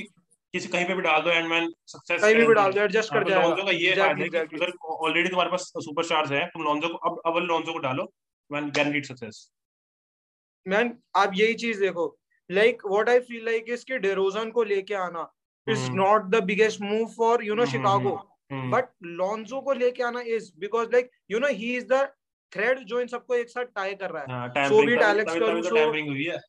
किसी 0.53 0.69
कहीं 0.69 0.85
पे 0.85 0.95
भी 0.95 1.01
डाल 1.01 1.21
दो 1.21 1.29
एंड 1.29 1.47
मैन 1.47 1.71
सक्सेस 1.87 2.21
कहीं 2.21 2.45
भी 2.47 2.53
डाल 2.53 2.73
दो 2.73 2.81
एडजस्ट 2.81 3.13
कर 3.13 3.23
जाएगा। 3.29 3.47
लॉन्जो 3.47 3.63
का 3.63 3.71
ये 3.71 3.95
फ़ायदा 3.95 4.23
है 4.23 4.45
कि 4.45 4.55
अगर 4.57 4.71
ऑलरेडी 4.85 5.29
तुम्हारे 5.29 5.51
पास 5.51 5.71
सुपरस्टार्स 5.85 6.31
है 6.31 6.45
तुम 6.47 6.63
लॉन्जो 6.63 6.87
को 6.87 7.09
अब 7.09 7.21
अवल 7.25 7.47
लॉन्जो 7.47 7.73
को 7.73 7.79
डालो 7.87 8.11
मैन 8.49 8.69
गारंटीड 8.77 9.05
सक्सेस 9.05 9.49
मैन 10.65 10.97
आप 11.15 11.31
यही 11.35 11.53
चीज़ 11.55 11.79
देखो। 11.81 12.05
Like 12.49 12.81
what 12.85 13.09
I 13.09 13.19
feel 13.19 13.45
like 13.45 13.65
इसके 13.69 13.97
डेरोजन 13.99 14.51
को 14.51 14.63
लेके 14.63 14.93
आना 14.95 15.31
is 15.67 15.89
not 15.91 16.29
the 16.31 16.43
biggest 16.43 16.81
move 16.81 17.05
for 17.17 17.43
you 17.43 17.55
know 17.55 17.65
Chicago 17.73 18.15
but 18.71 18.89
Lonzo 19.19 19.61
को 19.61 19.73
लेके 19.73 20.03
आना 20.03 20.21
is 20.27 20.51
because 20.59 20.89
like 20.91 21.09
you 21.31 21.39
know 21.39 21.47
he 21.59 21.75
is 21.77 21.85
the 21.93 22.01
thread 22.51 22.79
जो 22.85 22.99
इन 23.01 23.07
सबको 23.07 23.35
एक 23.35 23.49
साथ 23.49 23.65
टाई 23.75 23.93
कर 23.95 24.09
रहा 24.11 24.21
है। 24.23 24.69
So 24.69 24.81
beat 24.85 25.01
Alex 25.01 25.33
Caruso 25.33 25.75
tampering 25.75 26.07
हुई 26.09 26.23
है। 26.25 26.39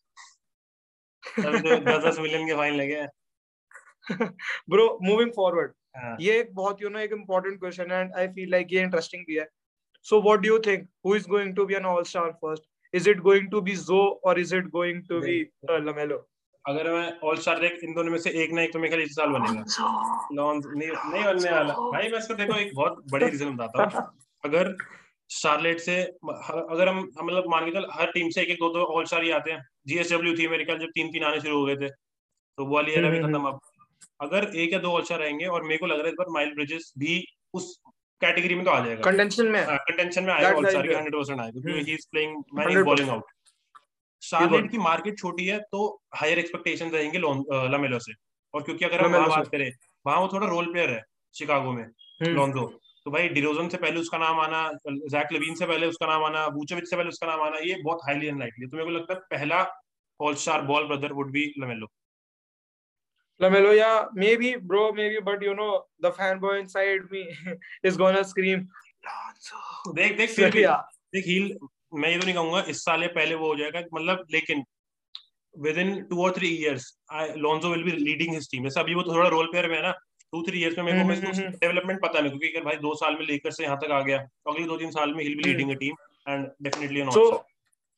10 1.22 2.18
मिलियन 2.18 2.46
के 2.48 2.54
फाइन 2.54 2.74
लगे 2.74 2.96
हैं। 3.00 4.28
ब्रो 4.70 4.86
मूविंग 5.02 5.30
फॉरवर्ड 5.32 5.72
ये 6.20 6.38
एक 6.40 6.52
बहुत 6.54 6.82
यू 6.82 6.88
नो 6.88 6.98
एक 6.98 7.12
इम्पोर्टेंट 7.12 7.58
क्वेश्चन 7.60 7.90
है 7.92 8.00
एंड 8.00 8.14
आई 8.18 8.28
फील 8.28 8.50
लाइक 8.50 8.72
ये 8.72 8.82
इंटरेस्टिंग 8.82 9.24
भी 9.26 9.36
है। 9.36 9.48
So 10.06 10.20
what 10.22 10.40
do 10.40 10.48
you 10.48 10.58
think 10.66 10.88
who 11.06 11.14
is 11.16 11.28
going 11.28 11.54
to 11.56 11.66
be 11.66 11.74
an 11.74 11.84
all 11.86 12.02
star 12.04 12.30
first 12.42 12.64
is 12.92 13.06
it 13.06 13.22
going 13.22 13.48
to 13.50 13.60
be 13.62 13.74
Zo 13.74 14.18
or 14.22 14.38
is 14.38 14.52
it 14.52 14.70
going 14.72 15.02
to 15.08 15.20
be 15.20 15.36
uh, 15.70 15.80
Lamelo? 15.88 16.18
अगर 16.64 16.90
मैं 16.92 17.20
all 17.28 17.36
star 17.36 17.60
देख 17.60 17.78
इन 17.84 17.94
दोनों 17.94 18.10
में 18.12 18.18
से 18.18 18.30
एक 18.42 18.52
ना 18.52 18.62
एक 18.62 18.72
तो 18.72 18.78
मेरे 18.78 18.88
ख्याल 18.88 19.02
इस 19.02 19.14
साल 19.14 19.28
बनेगा। 19.28 20.26
लॉन्स 20.32 20.66
नहीं 20.66 20.88
नहीं 20.88 21.24
बनने 21.24 21.50
वाला। 21.50 21.74
भाई 21.74 22.08
मैं 22.08 22.18
इसको 22.18 22.34
देखो 22.34 22.58
एक 22.58 22.70
बहुत 22.74 23.02
बड़ी 23.12 23.26
रीजन 23.26 23.56
बताता 23.56 23.98
हूँ। 23.98 24.04
अगर 24.44 24.76
शार्लेट 25.30 25.80
से 25.80 25.96
अगर 26.02 26.88
हम 26.88 26.98
हम 27.18 27.26
मतलब 27.26 27.48
मान 27.50 27.64
के 27.64 27.70
चल 27.70 27.86
हर 27.92 28.10
टीम 28.12 28.28
से 28.28 28.42
एक 28.42 28.48
एक 28.48 28.58
दो 28.60 28.68
दो 28.74 28.84
ऑल 28.96 29.04
स्टार 29.04 29.22
ही। 29.24 29.30
आते 29.30 29.52
हैं 29.52 29.64
जीएसडब्ल्यू 29.86 30.36
थी 30.38 30.48
मेरे 30.48 30.64
ख्याल 30.64 30.78
जब 30.78 30.90
तीन 30.94 31.10
तीन 31.12 31.24
आने 31.24 31.40
शुरू 31.40 31.58
हो 31.58 31.64
गए 31.66 31.76
थे। 31.76 31.88
तो 31.88 32.66
वो 32.66 32.74
वाली 32.74 32.92
एरा 32.92 33.10
भी 33.10 33.18
खत्म 33.18 33.44
अब। 33.48 33.58
अगर 34.20 34.50
एक 34.56 34.72
या 34.72 34.78
दो 34.78 34.92
ऑल 34.92 35.02
स्टार 35.02 35.18
रहेंगे 35.18 35.46
और 35.46 35.62
मेरे 35.62 35.78
को 35.78 35.86
लग 35.86 35.96
रहा 35.96 36.06
है 36.06 36.10
इस 36.10 36.18
बार 36.18 36.28
माइल 36.30 36.54
ब्रिजेस 36.54 36.92
भी 36.98 37.24
उस 37.54 37.74
कैटेगरी 38.24 38.54
में 38.54 38.64
तो 38.64 38.70
आ 38.70 38.78
जाएगा। 38.84 39.02
कंटेंशन 39.02 39.46
में? 39.48 39.64
कंटेंशन 39.66 40.24
में 40.24 40.32
आएगा 40.34 40.50
ऑल 40.50 40.68
स्टार 40.68 40.86
के 40.86 40.94
100% 40.94 41.40
आएगा 41.40 41.60
क्योंकि 41.60 41.84
he 41.90 41.94
is 41.94 42.06
playing 42.10 42.42
man 42.54 42.70
is 42.70 42.82
balling 42.84 43.10
out 43.10 43.30
Charlotte 44.22 44.70
की 44.70 44.78
मार्केट 44.78 45.18
छोटी 45.18 45.46
है 45.46 45.58
तो 45.72 45.86
हायर 46.16 46.38
एक्सपेक्टेशन 46.38 46.90
रहेंगे 46.90 47.18
लमेलो 47.70 47.98
से। 47.98 48.12
और 48.54 48.62
क्योंकि 48.62 48.84
अगर 48.84 49.04
हम 49.04 49.26
बात 49.28 49.48
करें 49.48 49.70
वहाँ 50.06 50.20
वो 50.20 50.28
थोड़ा 50.32 50.46
रोल 50.48 50.72
प्लेयर 50.72 50.90
है 50.90 51.02
शिकागो 51.34 51.72
में 51.72 51.84
लॉन्जो 52.34 52.66
तो 53.04 53.10
भाई 53.10 53.28
डिरोजन 53.28 53.68
से 53.68 53.76
पहले 53.76 54.00
उसका 54.00 54.18
नाम 54.18 54.40
आना 54.40 54.60
जैक 54.86 55.32
लेविन 55.32 55.54
से 55.54 55.66
पहले 55.66 55.86
उसका 55.86 56.06
नाम 56.06 56.24
आना 56.24 56.46
बूचोविच 56.48 56.88
से 56.90 56.96
पहले 56.96 57.08
उसका 57.08 57.26
नाम 57.26 57.40
आना 57.42 57.58
ये 57.64 57.80
बहुत 57.84 58.00
हाईली 58.06 58.28
अनलाइकली 58.28 58.66
तो 58.66 58.76
मेरे 58.76 58.88
को 58.90 58.96
लगता 58.96 59.14
है 59.14 59.20
पहला 59.30 59.66
all 60.20 60.34
star 60.42 60.62
Ball 60.62 60.86
brother 60.86 61.12
would 61.12 61.30
be 61.32 61.44
LaMelo 61.58 61.86
Lamelo, 63.42 63.74
yeah, 63.74 64.04
maybe, 64.14 64.56
bro, 64.56 64.92
maybe, 64.92 65.16
but 65.20 65.42
you 65.42 65.52
know, 65.52 65.84
the 65.98 66.10
fanboy 66.12 66.60
inside 66.60 67.10
me 67.10 67.22
is 67.82 67.96
gonna 67.96 68.24
scream. 68.24 68.68
देख 69.94 70.16
देख 70.16 70.30
फिर 70.36 70.50
भी 70.50 70.62
देख 71.14 71.24
हील 71.26 71.56
मैं 71.94 72.10
ये 72.10 72.18
तो 72.18 72.24
नहीं 72.24 72.34
कहूँगा 72.34 72.62
इस 72.70 72.84
साल 72.84 73.06
पहले 73.16 73.34
वो 73.34 73.46
हो 73.46 73.56
जाएगा 73.56 73.80
मतलब 73.94 74.26
लेकिन 74.32 74.62
विद 75.54 75.78
इन 75.78 75.90
टू 76.10 76.22
और 76.24 76.32
three 76.36 76.48
years 76.56 76.86
Lonzo 77.38 77.70
will 77.70 77.82
be 77.84 77.92
leading 77.92 78.32
his 78.34 78.48
team 78.50 78.68
अभी 78.78 78.94
वो 78.94 79.02
थोड़ा 79.04 79.28
रोल 79.28 79.46
प्लेयर 79.46 79.68
में 79.68 79.76
है 79.76 79.82
ना 79.82 79.92
टू 80.32 80.42
थ्री 80.42 80.60
इयर्स 80.60 80.78
में 80.78 80.84
मेरे 80.84 81.02
को 81.02 81.08
डेवलपमेंट 81.08 81.60
हम्म, 81.60 81.78
हम्म, 81.78 81.90
हम्म। 81.90 81.98
पता 82.06 82.20
नहीं 82.20 82.30
क्योंकि 82.30 82.48
अगर 82.48 82.64
भाई 82.64 82.76
दो 82.86 82.94
साल 83.02 83.16
में 83.16 83.24
लेकर 83.26 83.50
से 83.50 83.64
यहाँ 83.64 83.78
तक 83.82 83.90
आ 83.90 84.00
गया 84.02 84.18
तो 84.18 84.52
अगले 84.52 84.66
दो 84.66 84.76
तीन 84.76 84.90
साल 84.90 85.14
में 85.14 85.22
he'll 85.24 85.36
be 85.36 85.48
leading 85.48 85.74
team 85.80 85.96
and 86.26 86.46
definitely 86.62 87.00
an 87.00 87.10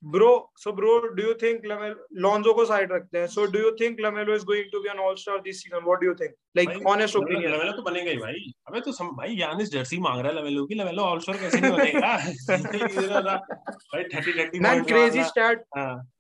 so 0.05 0.11
bro 0.11 0.53
so 0.57 0.73
bro 0.73 0.99
do 1.15 1.23
you 1.23 1.35
think 1.35 1.63
Lonzo 1.65 2.53
को 2.55 2.65
साइड 2.65 2.93
रखते 2.93 3.19
हैं? 3.19 3.27
So 3.27 3.45
do 3.47 3.59
you 3.59 3.71
think 3.71 4.01
LaMelo 4.01 4.35
is 4.35 4.45
going 4.45 4.65
to 4.73 4.81
be 4.81 4.89
an 4.89 4.99
all 4.99 5.15
star 5.15 5.39
this 5.39 5.63
season 5.63 5.85
what 5.85 6.01
do 6.01 6.07
you 6.07 6.15
think 6.15 6.35
like 6.57 6.87
honest 6.87 7.17
opinion 7.17 7.53
LaMelo 7.53 7.73
तो 7.73 7.83
बनेगा 7.83 8.11
ही 8.11 8.17
भाई। 8.17 8.53
अबे 8.69 8.81
तो 8.81 8.93
सम 8.93 9.07
भाई 9.07 9.37
Yannis 9.37 9.71
Jersey 9.73 9.99
मांग 9.99 10.21
रहा 10.21 10.33
है 10.33 10.39
लमेलो 10.41 10.65
की। 10.67 10.75
लमेलो 10.75 11.03
ऑल 11.03 11.19
स्टार 11.19 11.37
कैसे 11.37 11.61
नहीं 11.61 11.73
बनेगा? 11.73 12.17
भाई 13.95 14.05
30 14.05 14.37
30 14.37 14.61
man 14.63 14.85
crazy 14.85 15.25
stat 15.25 15.65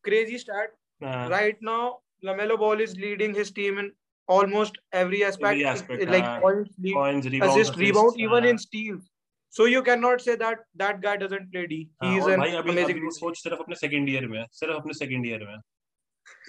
crazy 0.04 0.38
stat 0.38 0.72
right 1.02 1.58
now 1.62 1.92
LaMelo 2.24 2.56
Ball 2.56 2.82
is 2.82 2.96
leading 3.00 3.36
his 3.36 3.54
team 3.54 3.78
in 3.78 3.92
almost 4.28 4.78
every 4.92 5.22
aspect, 5.22 5.44
every 5.44 5.64
aspect 5.64 6.10
like 6.10 6.24
uh, 6.24 6.40
points, 6.40 6.78
lead, 6.78 6.94
points 6.94 7.26
rebound, 7.26 7.50
assist, 7.50 7.76
rebound, 7.76 8.14
even 8.16 8.44
in 8.44 8.58
steals. 8.58 9.10
So 9.54 9.66
you 9.66 9.80
cannot 9.82 10.20
say 10.20 10.34
that 10.36 10.62
that 10.76 11.00
guy 11.02 11.16
doesn't 11.16 11.50
play 11.50 11.66
D. 11.72 11.76
He 12.04 12.16
is 12.20 12.26
an 12.26 12.40
भाई 12.40 12.54
अभी, 12.60 12.70
amazing. 12.72 12.96
अभी 12.96 13.10
सोच 13.16 13.36
सिर्फ़ 13.42 13.60
अपने 13.62 13.76
second 13.76 14.08
year 14.08 14.26
में 14.28 14.44
सिर्फ़ 14.52 14.74
अपने 14.74 14.94
second 14.94 15.26
year 15.26 15.44
में 15.48 15.60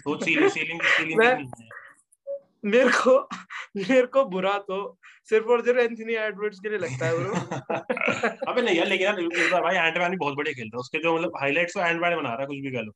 सोच 0.03 0.23
सीलिंग 0.23 0.49
सीलिंग 0.51 0.81
सीलिंग 0.95 1.19
नहीं 1.21 1.45
है। 1.61 1.67
मेरे 2.71 2.89
को 2.97 3.17
मेरे 3.77 4.05
को 4.15 4.23
बुरा 4.35 4.57
तो 4.69 4.77
सिर्फ़ 5.29 5.47
और 5.55 5.63
सिर्फ़ 5.65 5.79
एंथनी 5.79 6.15
एडवर्ड्स 6.23 6.59
के 6.59 6.69
लिए 6.69 6.77
लगता 6.77 7.05
है 7.05 7.13
ब्रो 7.19 7.33
अबे 8.51 8.61
नहीं 8.61 8.75
यार 8.77 8.87
लेकिन 8.87 9.07
यार 9.07 9.19
इस 9.19 9.51
बार 9.51 9.61
भाई 9.61 9.75
एंटमैन 9.75 10.11
भी 10.11 10.17
बहुत 10.17 10.35
बढ़िया 10.37 10.53
खेल 10.53 10.65
रहा 10.65 10.77
है। 10.77 10.79
उसके 10.79 11.03
जो 11.03 11.15
मतलब 11.17 11.37
हाइलाइट्स 11.41 11.73
तो 11.73 11.81
एंटमैन 11.81 12.15
बना 12.15 12.29
रहा 12.29 12.41
है 12.41 12.47
कुछ 12.47 12.57
भी 12.57 12.71
कह 12.71 12.81
लो। 12.81 12.91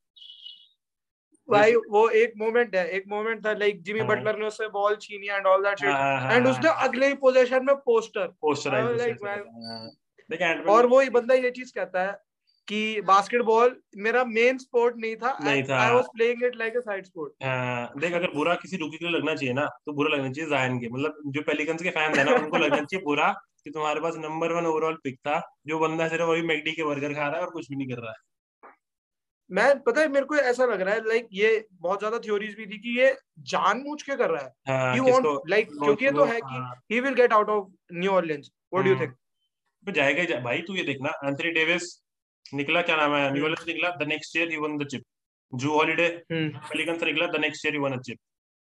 भाई 1.49 1.73
वो 1.91 2.07
एक 2.17 2.33
मोमेंट 2.37 2.75
है 2.75 2.87
एक 2.95 3.03
मोमेंट 3.09 3.45
था 3.45 3.53
लाइक 3.59 3.81
जिमी 3.83 4.01
बटलर 4.09 4.37
ने 4.39 4.45
उससे 4.47 4.67
बॉल 4.73 4.95
छीनी 5.01 5.27
and 5.27 5.45
all 5.47 5.63
that 5.63 5.79
shit 5.79 6.33
and 6.33 6.47
उसने 6.47 6.69
अगले 6.87 7.07
ही 7.07 7.13
पोजीशन 7.23 7.65
में 7.65 7.75
पोस्टर 7.85 8.27
पोस्टर 8.41 8.71
लाइक 8.97 9.15
और 10.69 10.85
वो 10.87 10.99
ही 10.99 11.09
बंदा 11.09 11.35
ये 11.35 11.51
चीज़ 11.51 11.71
कहता 11.75 12.03
है 12.03 12.17
कि 12.67 13.01
बास्केटबॉल 13.01 13.75
मेरा 13.97 14.23
मेन 14.25 14.57
स्पोर्ट 14.57 14.95
नहीं 14.97 15.15
था 15.15 15.37
नहीं 15.41 15.63
था। 15.63 15.77
I 15.77 15.93
was 15.93 16.05
playing 16.05 16.43
it 16.43 16.55
like 16.55 16.75
a 16.77 16.79
side 16.81 17.05
sport 17.05 17.33
देख 18.01 18.13
अगर 18.13 18.31
बुरा 18.33 18.55
किसी 18.55 18.77
रूकी 18.77 18.97
के 18.97 19.05
लिए 19.05 19.17
लगना 19.17 19.35
चाहिए 19.35 19.53
ना 19.53 19.65
तो 19.85 19.93
बुरा 19.93 20.15
लगना 20.15 20.31
चाहिए 20.31 20.49
जायन 20.49 20.79
के। 20.79 20.89
मतलब 20.89 21.21
जो 21.27 21.41
पेलिकंस 21.41 21.83
के 21.83 21.89
फैंस 21.89 22.17
है 22.17 22.23
ना 22.25 22.35
उनको 22.35 22.57
लगना 22.57 22.81
चाहिए 22.81 23.03
बुरा 23.05 23.31
कि 23.63 23.71
तुम्हारे 23.71 24.01
पास 24.01 24.15
नंबर 24.17 24.53
वन 24.53 24.65
ओवरऑल 24.65 24.97
पिक 25.03 25.17
था 25.19 25.39
जो 25.67 25.79
बंदा 25.79 26.07
सिर्फ़ 26.07 26.23
वही 26.23 26.41
मैकडी 26.41 26.71
के 26.71 26.83
बर्गर 26.83 27.13
खा 27.13 27.27
रहा 27.27 27.35
है 27.35 27.45
और 27.45 27.51
कुछ 27.51 27.69
भी 27.69 27.75
नहीं 27.75 27.87
कर 27.87 28.01
रहा 28.01 28.11
है। 28.11 28.27
मैं 29.49 29.79
पता 29.79 30.01
है 30.01 30.07
मेरे 30.07 30.25
को 30.25 30.35
ऐसा 30.35 30.65
लग 30.65 30.81
रहा 30.81 30.93
है 30.95 31.07
लाइक 31.07 31.27
ये 31.33 31.67
बहुत 31.73 31.99
ज़्यादा 31.99 32.17
थ्योरीज 32.19 32.55
भी 32.55 32.65
थी 32.65 32.77
कि 32.77 32.99
ये 32.99 33.15
जानबूझ 33.47 34.01
के 34.01 34.15
कर 34.15 34.29
रहा 34.29 34.43
है। 34.43 34.93
ही 34.93 34.99
वांट 35.01 35.49
लाइक 35.49 35.69
क्योंकि 35.69 36.05
ये 36.05 36.11
तो 36.11 36.25
है 36.25 36.39
कि 36.41 36.93
he. 36.93 36.99
Will 36.99 37.13
get 37.13 37.33
out 37.33 37.49
of 37.49 37.67
New 37.93 38.11
Orleans 38.11 38.51
what 38.73 38.85
do 38.85 38.91
you 38.91 38.99
think 38.99 39.15
तो 39.85 39.91
जाएगा 39.91 40.21
ही 40.21 40.27
जा, 40.27 40.39
भाई 40.39 40.61
तू 40.61 40.75
ये 40.75 40.83
देखना 40.83 41.09
एंथनी 41.25 41.51
डेविस 41.51 42.03
निकला 42.53 42.81
क्या 42.81 42.95
नाम 42.95 43.15
है 43.15 43.33
न्यू 43.33 43.43
ऑरलियंस 43.43 43.67
निकला 43.67 43.89
the 43.89 44.07
next 44.07 44.37
year 44.37 44.49
he 44.49 44.57
won 44.57 44.77
the 44.77 44.87
chip 44.87 45.03
Jrue 45.53 45.71
Holiday 45.71 46.07
Pelican 46.31 46.97
से 46.97 47.05
निकला 47.05 47.27
the 47.27 47.35
next 47.35 47.65
year 47.65 47.75
he 47.75 47.79
won 47.79 47.93
a 47.93 48.01
chip 48.01 48.19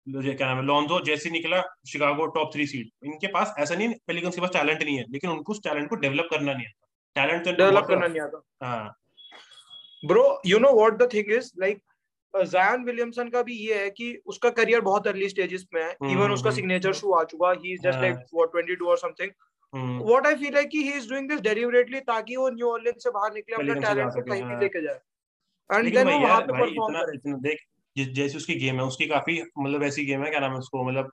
क्या 0.06 0.46
नाम 0.46 0.56
है 0.56 0.64
लॉन्जो 0.64 1.00
जैसी 1.00 1.30
निकला 1.30 1.62
शिकागो 1.86 2.26
टॉप 2.26 2.50
थ्री 2.54 2.66
सीट 2.66 2.90
इनके 3.04 3.26
पास 3.26 3.54
ऐसा 3.58 3.74
नहीं 3.74 3.94
पेलिकन 4.06 4.30
के 4.30 4.40
पास 4.40 4.50
टैलेंट 4.50 4.82
नहीं 4.82 4.96
है 4.96 5.04
लेकिन 5.10 5.30
उनको 5.30 5.52
उस 5.52 5.62
टैलेंट 5.62 5.88
को 5.88 5.96
डेवलप 5.96 6.28
करना 6.30 6.52
नहीं 6.52 6.66
आता। 6.66 6.86
टैलेंट 7.14 7.44
तो 7.44 7.52
डेवलप 7.52 7.84
करना 7.84 8.06
नहीं 8.06 8.20
आता। 8.20 8.42
हाँ। 8.62 8.96
Bro 10.06 10.42
you 10.46 10.58
know 10.58 10.72
what 10.72 10.92
the 10.92 11.08
thing 11.14 11.32
is 11.32 11.52
like 11.58 11.82
Zion 12.36 12.84
Williamson 12.84 13.28
का 13.28 13.42
भी 13.42 13.54
ये 13.54 13.74
है 13.74 13.90
कि 13.90 14.18
उसका 14.26 14.50
करियर 14.50 14.80
बहुत 14.80 15.06
अर्ली 15.06 15.28
स्टेजेस 15.28 15.66
में 15.74 15.82
है। 15.82 15.90
इवन 15.90 16.24
hmm, 16.24 16.34
उसका 16.34 16.50
सिग्नेचर 16.50 16.90
hmm. 16.90 17.00
शो 17.00 17.12
आ 17.12 17.24
चुका 17.24 17.50
he 17.50 17.72
is 17.72 17.80
just 17.80 17.98
like 17.98 18.16
what 18.34 18.48
22 18.56 18.86
और 18.86 18.98
something 18.98 19.30
what 19.76 20.26
I 20.26 20.34
feel 20.34 20.54
like 20.54 20.68
कि 20.68 20.82
he 20.82 20.92
is 20.92 21.08
doing 21.10 21.28
this 21.28 21.40
deliberately 21.40 22.00
ताकि 22.08 22.36
वो 22.36 22.48
न्यू 22.50 22.70
ऑरलियंस 22.70 23.04
से 23.04 23.10
बाहर 23.10 23.32
निकले 23.34 23.56
अपना 23.56 23.74
टैलेंट 23.80 24.12
को 24.14 24.22
कहीं 24.22 24.42
भी 24.42 24.52
हाँ। 24.52 24.60
लेके 24.60 24.82
जाए। 24.82 25.00
एंड 25.70 25.94
देन 25.94 26.08
वो 26.08 26.18
वहाँ 26.18 26.40
पे 26.40 26.52
परफॉर्म 26.52 26.94
करे। 26.94 27.14
इतना 27.14 27.36
देख 27.48 27.64
जैसे 27.96 28.36
उसकी 28.36 28.54
गेम 28.54 28.76
है 28.76 28.84
उसकी 28.84 29.06
काफ़ी 29.06 29.40
मतलब 29.58 29.82
ऐसी 29.82 30.04
गेम 30.04 30.22
है 30.24 30.30
क्या 30.30 30.40
नाम 30.40 30.52
है 30.52 30.58
उसको 30.58 30.84
मतलब 30.84 31.12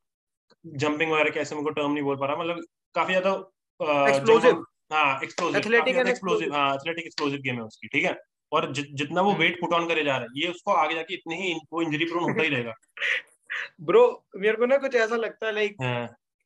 जंपिंग 0.65 1.12
वगैरह 1.12 1.29
कैसे 1.29 1.55
मेरे 1.55 1.63
को 1.63 1.70
टर्म 1.72 1.91
नहीं 1.91 2.03
बोल 2.03 2.15
पा 2.17 2.25
रहा 2.25 2.36
मतलब 2.36 2.63
काफ़ी 2.96 3.13
ज़्यादा 3.13 4.10
एक्सप्लोसिव 4.10 4.63
हाँ 4.93 5.20
एक्सप्लोसिव 5.24 5.60
एथलेटिक 5.60 5.96
एंड 5.96 6.08
एक्सप्लोसिव 6.08 6.53
हाँ 6.53 6.74
एथलेटिक 6.75 7.05
एक्सप्लोसिव 7.05 7.39
गेम 7.39 7.55
है 7.55 7.62
उसकी 7.62 7.88
ठीक 7.88 8.05
है? 8.05 8.15
और 8.51 8.72
जि, 8.74 8.82
जितना 8.84 9.22
वो 9.22 9.34
वेट 9.34 9.60
पुट 9.62 9.74
ऑन 9.74 9.88
करे 9.88 10.03
जा 10.03 10.17
रहा 10.17 10.22
है 10.22 10.41
ये 10.41 10.48
उसको 10.48 10.72
आगे 10.72 10.96
जाके 10.96 11.13
इतने 11.13 11.36
ही 11.36 11.53
वो 11.74 11.82
इंजरी 11.82 12.05
प्रोन 12.05 12.24
होता 12.24 12.43
ही 12.43 12.50
रहेगा। 12.50 12.74
ब्रो 13.82 14.03
मेरे 14.36 14.58
को 14.58 14.65
ना 14.65 14.77
कुछ 14.77 14.96
ऐसा 14.96 15.15
लगता 15.15 15.48
है 15.48 15.53
like 15.53 15.77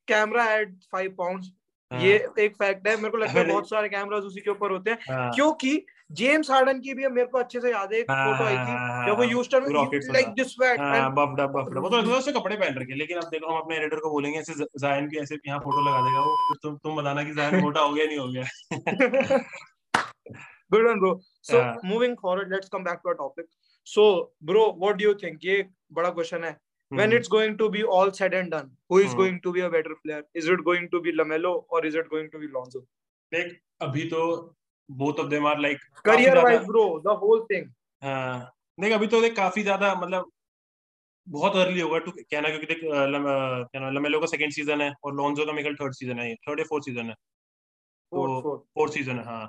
camera 0.07 0.45
eight 0.53 0.75
five 0.91 1.15
pound 1.17 1.45
ये 1.91 2.13
एक 2.39 2.55
फैक्ट 2.55 2.87
है 2.87 2.95
मेरे 2.95 3.09
को 3.09 3.17
लगता 3.17 3.39
है 3.39 3.45
बहुत 3.47 3.69
सारे 3.69 3.89
कैमराज 3.89 4.23
उसी 4.23 4.41
के 4.41 4.49
ऊपर 4.51 4.71
होते 4.71 4.91
हैं 4.91 4.97
हाँ। 5.09 5.31
क्योंकि 5.33 5.85
जेम्स 6.11 6.51
हार्डन 6.51 6.79
की 6.79 6.93
भी 6.93 7.07
मेरे 7.07 7.27
को 7.27 7.37
अच्छे 7.37 7.59
से 7.61 7.71
याद 7.71 7.93
है 7.93 7.99
एक 7.99 8.11
फ़ोटो 8.11 8.43
आई 8.43 8.53
थी 8.53 8.71
हाँ, 8.71 9.05
जब 9.07 9.17
वो 9.17 9.23
ह्यूस्टन 9.23 9.63
में 9.63 10.13
लाइक 10.13 10.27
दिस 10.27 10.55
बफ 10.59 11.35
डफ 11.37 11.51
बफ 11.55 11.77
वो 11.77 11.89
तो 12.19 12.39
कपड़े 12.39 12.55
पहन 12.55 12.75
रखे 12.75 12.95
लेकिन 12.95 13.17
अब 13.17 13.29
देखो 13.29 13.53
हम 13.53 13.57
अपने 13.57 13.77
एडिटर 13.77 13.99
को 13.99 14.09
बोलेंगे 14.09 14.39
ऐसे 14.39 14.53
जायन 14.53 15.09
की 15.09 15.17
ऐसे 15.17 15.37
यहाँ 15.47 15.59
फ़ोटो 15.59 15.89
लगा 15.89 16.01
देगा 16.01 16.19
वो 16.19 16.55
तुम 16.63 16.77
तुम 16.77 16.95
बताना 16.95 17.23
कि 17.23 17.33
जायन 17.33 17.61
मोटा 17.61 17.81
हो 17.81 17.93
गया 17.93 18.05
नहीं 18.05 18.17
हो 18.17 18.27
गया। 18.27 19.43
One 20.71 20.99
bro. 20.99 21.21
So 21.41 21.57
yeah. 21.57 21.75
moving 21.83 22.17
forward 22.17 22.49
let's 22.51 22.69
come 22.69 22.83
back 22.83 23.01
to 23.03 23.09
our 23.09 23.15
topic. 23.15 23.45
So 23.83 24.31
bro 24.41 24.73
what 24.73 24.97
do 24.97 25.05
you 25.05 25.13
think? 25.13 25.43
ये 25.43 25.65
बड़ा 25.91 26.13
question 26.15 26.43
है। 26.43 26.57
when 26.90 27.08
mm-hmm. 27.08 27.18
it's 27.18 27.28
going 27.28 27.56
to 27.58 27.68
be 27.76 27.82
all 27.82 28.12
said 28.12 28.34
and 28.34 28.50
done 28.50 28.70
who 28.88 28.98
is 28.98 29.06
mm-hmm. 29.06 29.18
going 29.18 29.40
to 29.44 29.52
be 29.52 29.60
a 29.60 29.70
better 29.70 29.94
player 30.04 30.22
is 30.34 30.48
it 30.54 30.64
going 30.64 30.88
to 30.90 31.00
be 31.00 31.12
Lamelo 31.12 31.52
or 31.68 31.84
is 31.86 31.94
it 31.94 32.10
going 32.10 32.30
to 32.34 32.42
be 32.42 32.50
Lonzo 32.56 32.82
देख 33.32 33.56
अभी 33.82 34.08
तो 34.10 34.24
both 34.88 35.18
of 35.18 35.30
them 35.30 35.46
are 35.46 35.58
like 35.60 35.80
career 36.04 36.34
wise 36.42 36.66
bro 36.66 36.84
the 37.08 37.14
whole 37.24 37.46
thing 37.52 37.70
हाँ 38.02 38.52
देख 38.80 38.92
अभी 38.92 39.06
तो 39.06 39.20
देख 39.22 39.36
काफी 39.36 39.62
ज्यादा 39.62 39.94
मतलब 40.02 40.30
बहुत 41.26 41.56
अर्ली 41.56 41.80
होगा 41.80 41.98
टू 42.04 42.10
कहना 42.10 42.48
क्योंकि 42.48 42.66
देख 42.66 42.80
क्या 42.84 43.80
नाम 43.80 43.92
लमेलो 43.96 44.20
का 44.20 44.26
सेकंड 44.26 44.52
सीजन 44.52 44.80
है 44.80 44.92
और 45.04 45.14
लॉन्जो 45.16 45.46
का 45.46 45.52
मेरे 45.52 45.74
थर्ड 45.82 45.94
सीजन 45.94 46.18
है 46.18 46.34
थर्ड 46.48 46.60
या 46.60 46.64
फोर्थ 46.68 46.84
सीजन 46.84 47.08
है 47.08 47.14
तो 48.12 48.56
फोर्थ 48.74 48.92
सीजन 48.92 49.18
है 49.18 49.24
हाँ 49.24 49.48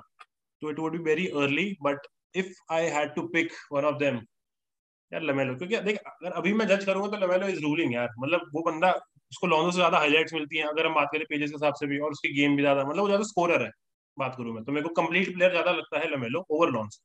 so 0.62 0.70
it 0.70 0.78
would 0.78 0.92
be 0.92 1.04
very 1.06 1.30
early 1.32 1.78
but 1.82 1.98
if 2.42 2.52
i 2.70 2.82
had 2.96 3.14
to 3.16 3.28
pick 3.34 3.52
one 3.68 3.84
of 3.84 3.98
them 3.98 4.20
यार 5.11 5.21
लमेलो 5.23 5.55
क्योंकि 5.55 5.77
देख 5.81 5.97
अगर 6.07 6.31
अभी 6.31 6.53
मैं 6.53 6.67
जज 6.67 6.85
करूँगा 6.85 7.17
तो 7.17 7.25
लमेलो 7.25 7.47
इज़ 7.47 7.61
रूलिंग 7.61 7.93
यार। 7.93 8.09
मतलब 8.19 8.49
वो 8.53 8.61
बंदा 8.61 8.91
उसको 9.31 9.47
लॉन्जो 9.47 9.71
से 9.71 9.75
ज़्यादा 9.77 9.97
हाईलाइट्स 9.97 10.33
मिलती 10.33 10.57
हैं 10.57 10.65
अगर 10.65 10.85
हम 10.85 10.93
बात 10.93 11.09
करें 11.11 11.25
पेजेस 11.29 11.49
के 11.49 11.55
हिसाब 11.55 11.73
से 11.73 11.87
भी 11.87 11.99
और 11.99 12.11
उसकी 12.11 12.33
गेम 12.33 12.55
भी 12.55 12.61
ज़्यादा 12.63 12.83
मतलब 12.83 13.01
वो 13.01 13.07
ज़्यादा 13.07 13.23
स्कोरर 13.23 13.63
है 13.63 13.69
बात 14.17 14.35
करूँ 14.37 14.53
मैं। 14.55 14.63
तो 14.63 14.71
मेरे 14.71 14.87
को 14.87 15.01
कंप्लीट 15.01 15.33
प्लेयर 15.35 15.51
ज़्यादा 15.51 15.71
लगता 15.71 15.99
है 15.99 16.11
लमेलो 16.15 16.45
ओवर 16.49 16.69
लॉन्स 16.69 17.01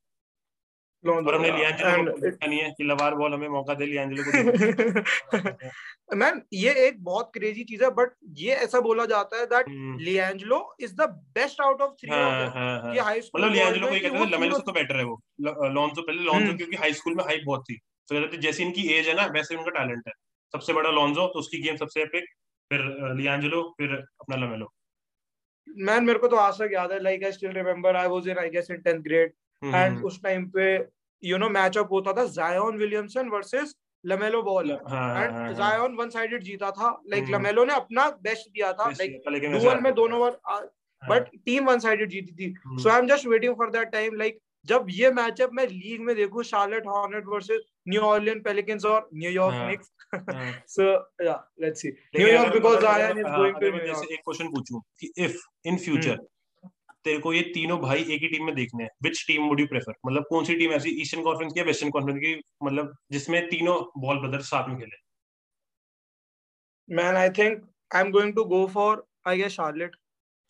और 1.03 1.35
हमने 1.35 1.49
लियांजेलो 1.51 2.11
को 2.11 2.47
नहीं 2.47 2.59
है 2.59 2.69
कि 2.71 2.83
लवार 2.83 3.15
बॉल 3.15 3.33
हमें 3.33 3.47
मौका 3.47 3.73
दे 3.73 3.85
लियांजेलो 3.85 4.23
को 4.25 6.15
मैन 6.15 6.41
ये 6.53 6.71
एक 6.87 7.03
बहुत 7.03 7.29
क्रेजी 7.33 7.63
चीज़ 7.63 7.83
है 7.83 7.89
बट 7.89 8.15
ये 8.37 8.53
ऐसा 8.55 8.79
बोला 8.79 9.05
जाता 9.05 9.39
है 9.39 9.45
that 9.45 9.65
is 10.81 10.93
the 10.95 11.07
best 11.35 11.61
out 11.61 11.81
of 11.81 11.91
three 11.93 12.11
ये 12.95 13.01
हाई 13.01 13.21
स्कूल 13.21 13.41
मतलब 13.41 13.53
लियांजेलो 13.53 13.87
को 13.87 13.93
ये 13.93 13.99
कहते 13.99 14.17
वो 14.17 14.25
लमेलो 14.25 14.55
से 14.55 14.63
तो 14.63 14.71
बेटर 14.71 14.97
है 14.97 15.03
वो। 15.03 15.19
लॉन्जो 15.69 16.01
पहले 16.01 16.23
लॉन्जो 16.23 16.45
हम्म। 16.45 16.57
क्योंकि 16.57 16.75
हाई 16.75 16.93
स्कूल 16.93 17.15
में 17.15 17.23
हाइप 17.23 17.43
बहुत 17.45 17.63
थी। 17.63 17.79
तो 18.09 18.15
कहते 18.15 18.37
जैसे 18.37 18.63
इनकी 18.63 18.87
एज 18.93 19.07
है 19.07 19.13
ना 19.15 19.25
वैसे 19.35 19.55
उनका 19.55 19.71
टैलेंट 19.79 20.07
है। 20.07 20.13
सबसे 20.53 20.73
बड़ा 20.73 20.89
लॉन्जो 20.91 21.27
तो 21.27 21.39
उसकी 21.39 21.61
गेम 21.61 21.75
सबसे 21.75 22.01
एपिक 22.01 22.25
फिर 22.71 22.81
लियांजेलो 23.17 23.61
फिर 23.77 23.93
अपना 23.93 24.35
लमेलो 24.35 24.71
मैन 25.87 26.03
मेरे 26.03 26.19
को 26.19 26.27
तो 26.27 26.35
आज 26.37 26.61
तक 26.61 26.69
याद 26.73 26.91
है 26.91 26.99
like 27.03 27.23
I 27.23 27.31
still 27.31 27.51
remember 27.51 27.95
I 27.95 28.07
was 28.07 28.27
in 28.29 28.37
I 28.39 28.49
guess 28.49 28.67
in 28.71 28.81
10th 28.81 29.01
grade 29.03 29.33
hmm, 29.61 29.75
and 29.75 30.03
उस 30.05 30.21
टाइम 30.23 30.45
पे 30.49 30.67
यू 31.23 31.37
नो 31.37 31.49
मैचअप 31.49 31.91
होता 31.91 32.13
था 32.13 32.25
Zion 32.33 32.77
Williamson 32.77 33.29
versus 33.29 33.75
LaMelo 34.03 34.41
Ball 34.43 34.71
and. 34.71 35.53
Zion 35.57 35.95
one 35.95 36.09
sided 36.09 36.43
जीता 36.43 36.71
था 36.71 36.89
लाइक 37.09 37.23
हम्म। 37.23 37.35
लमेलो 37.35 37.65
ने 37.65 37.73
अपना 37.73 38.09
बेस्ट 38.23 38.49
दिया 38.49 38.71
था 38.73 38.89
लाइक 38.91 39.21
डुअल 39.53 39.79
में 39.81 39.93
दोनों 39.93 40.19
over 40.19 40.69
but 41.03 41.29
team 41.45 41.65
one 41.65 41.79
sided 41.79 42.09
जीती 42.09 42.33
थी। 42.33 42.53
हम्म, 42.65 42.77
so 42.77 42.89
I 42.89 42.99
am 42.99 43.07
just 43.07 43.25
waiting 43.27 43.55
for 43.55 43.69
that 43.71 43.89
time 43.91 44.15
like 44.15 44.39
जब 44.65 44.85
ये 44.89 45.11
मैचअप 45.11 45.49
मैं 45.53 45.67
लीग 45.67 46.01
में 46.01 46.15
देखूँ 46.15 46.43
Charlotte 46.43 46.87
Hornet 46.87 47.25
versus 47.27 47.61
New 47.85 48.01
Orleans 48.01 48.39
Pelicans 48.41 48.85
और 48.85 49.09
न्यूयॉर्क 49.13 49.55
हाँ, 49.55 49.69
निक्स 49.69 49.91
हाँ। 50.13 50.51
सो 50.67 50.83
या 51.25 51.35
लेट्स 51.61 51.81
सी 51.81 51.87
लेकिन 51.87 52.21
न्यूयॉर्क 52.21 52.47
अगर- 52.47 52.53
बिकॉज़ 52.53 52.75
अगर- 52.77 52.97
जायन 52.99 53.17
इज़ 53.17 53.27
हाँ, 53.27 53.37
गोइंग 53.37 53.55
टू 53.55 53.71
मैं 53.71 53.85
जैसे 53.85 54.13
एक 54.13 54.19
क्वेश्चन 54.19 54.47
पूछूँ 54.47 54.81
कि 54.99 55.11
इफ़ 55.17 55.37
इन 55.65 55.77
फ्यूचर 55.77 56.17
तेरे 57.05 57.17
को 57.19 57.33
ये 57.33 57.41
तीनों 57.53 57.79
भाई 57.79 57.99
एक 58.03 58.21
ही 58.21 58.27
टीम 58.27 58.45
में 58.45 58.53
देखने 58.55 58.83
हैं 58.83 58.89
which 59.03 59.23
team 59.27 59.47
would 59.47 59.59
you 59.59 59.65
prefer 59.67 59.93
मतलब 60.05 60.25
कौन 60.29 60.45
सी 60.45 60.55
टीम 60.55 60.71
ऐसी 60.71 60.89
ईस्टर्न 61.01 61.23
कॉन्फ्रेंस 61.23 61.53
की 61.53 61.59
या 61.59 61.65
वेस्टर्न 61.65 61.91
कॉन्फ्रेंस 61.91 62.19
की 62.19 62.33
मतलब 62.63 62.95
जिसमें 63.11 63.47
तीनों 63.49 63.75
बॉल 64.01 64.19
ब्रदर्स 64.19 64.45
साथ 64.45 64.69
में 64.69 64.77
खेले? 64.77 64.97
Man 66.89 67.15
I 67.15 67.29
think 67.29 67.61
I 67.95 68.01
am 68.01 68.11
going 68.11 68.33
to 68.35 68.43
go 68.45 68.65
for 68.67 69.05
I 69.27 69.37
guess 69.37 69.51
Charlotte 69.51 69.95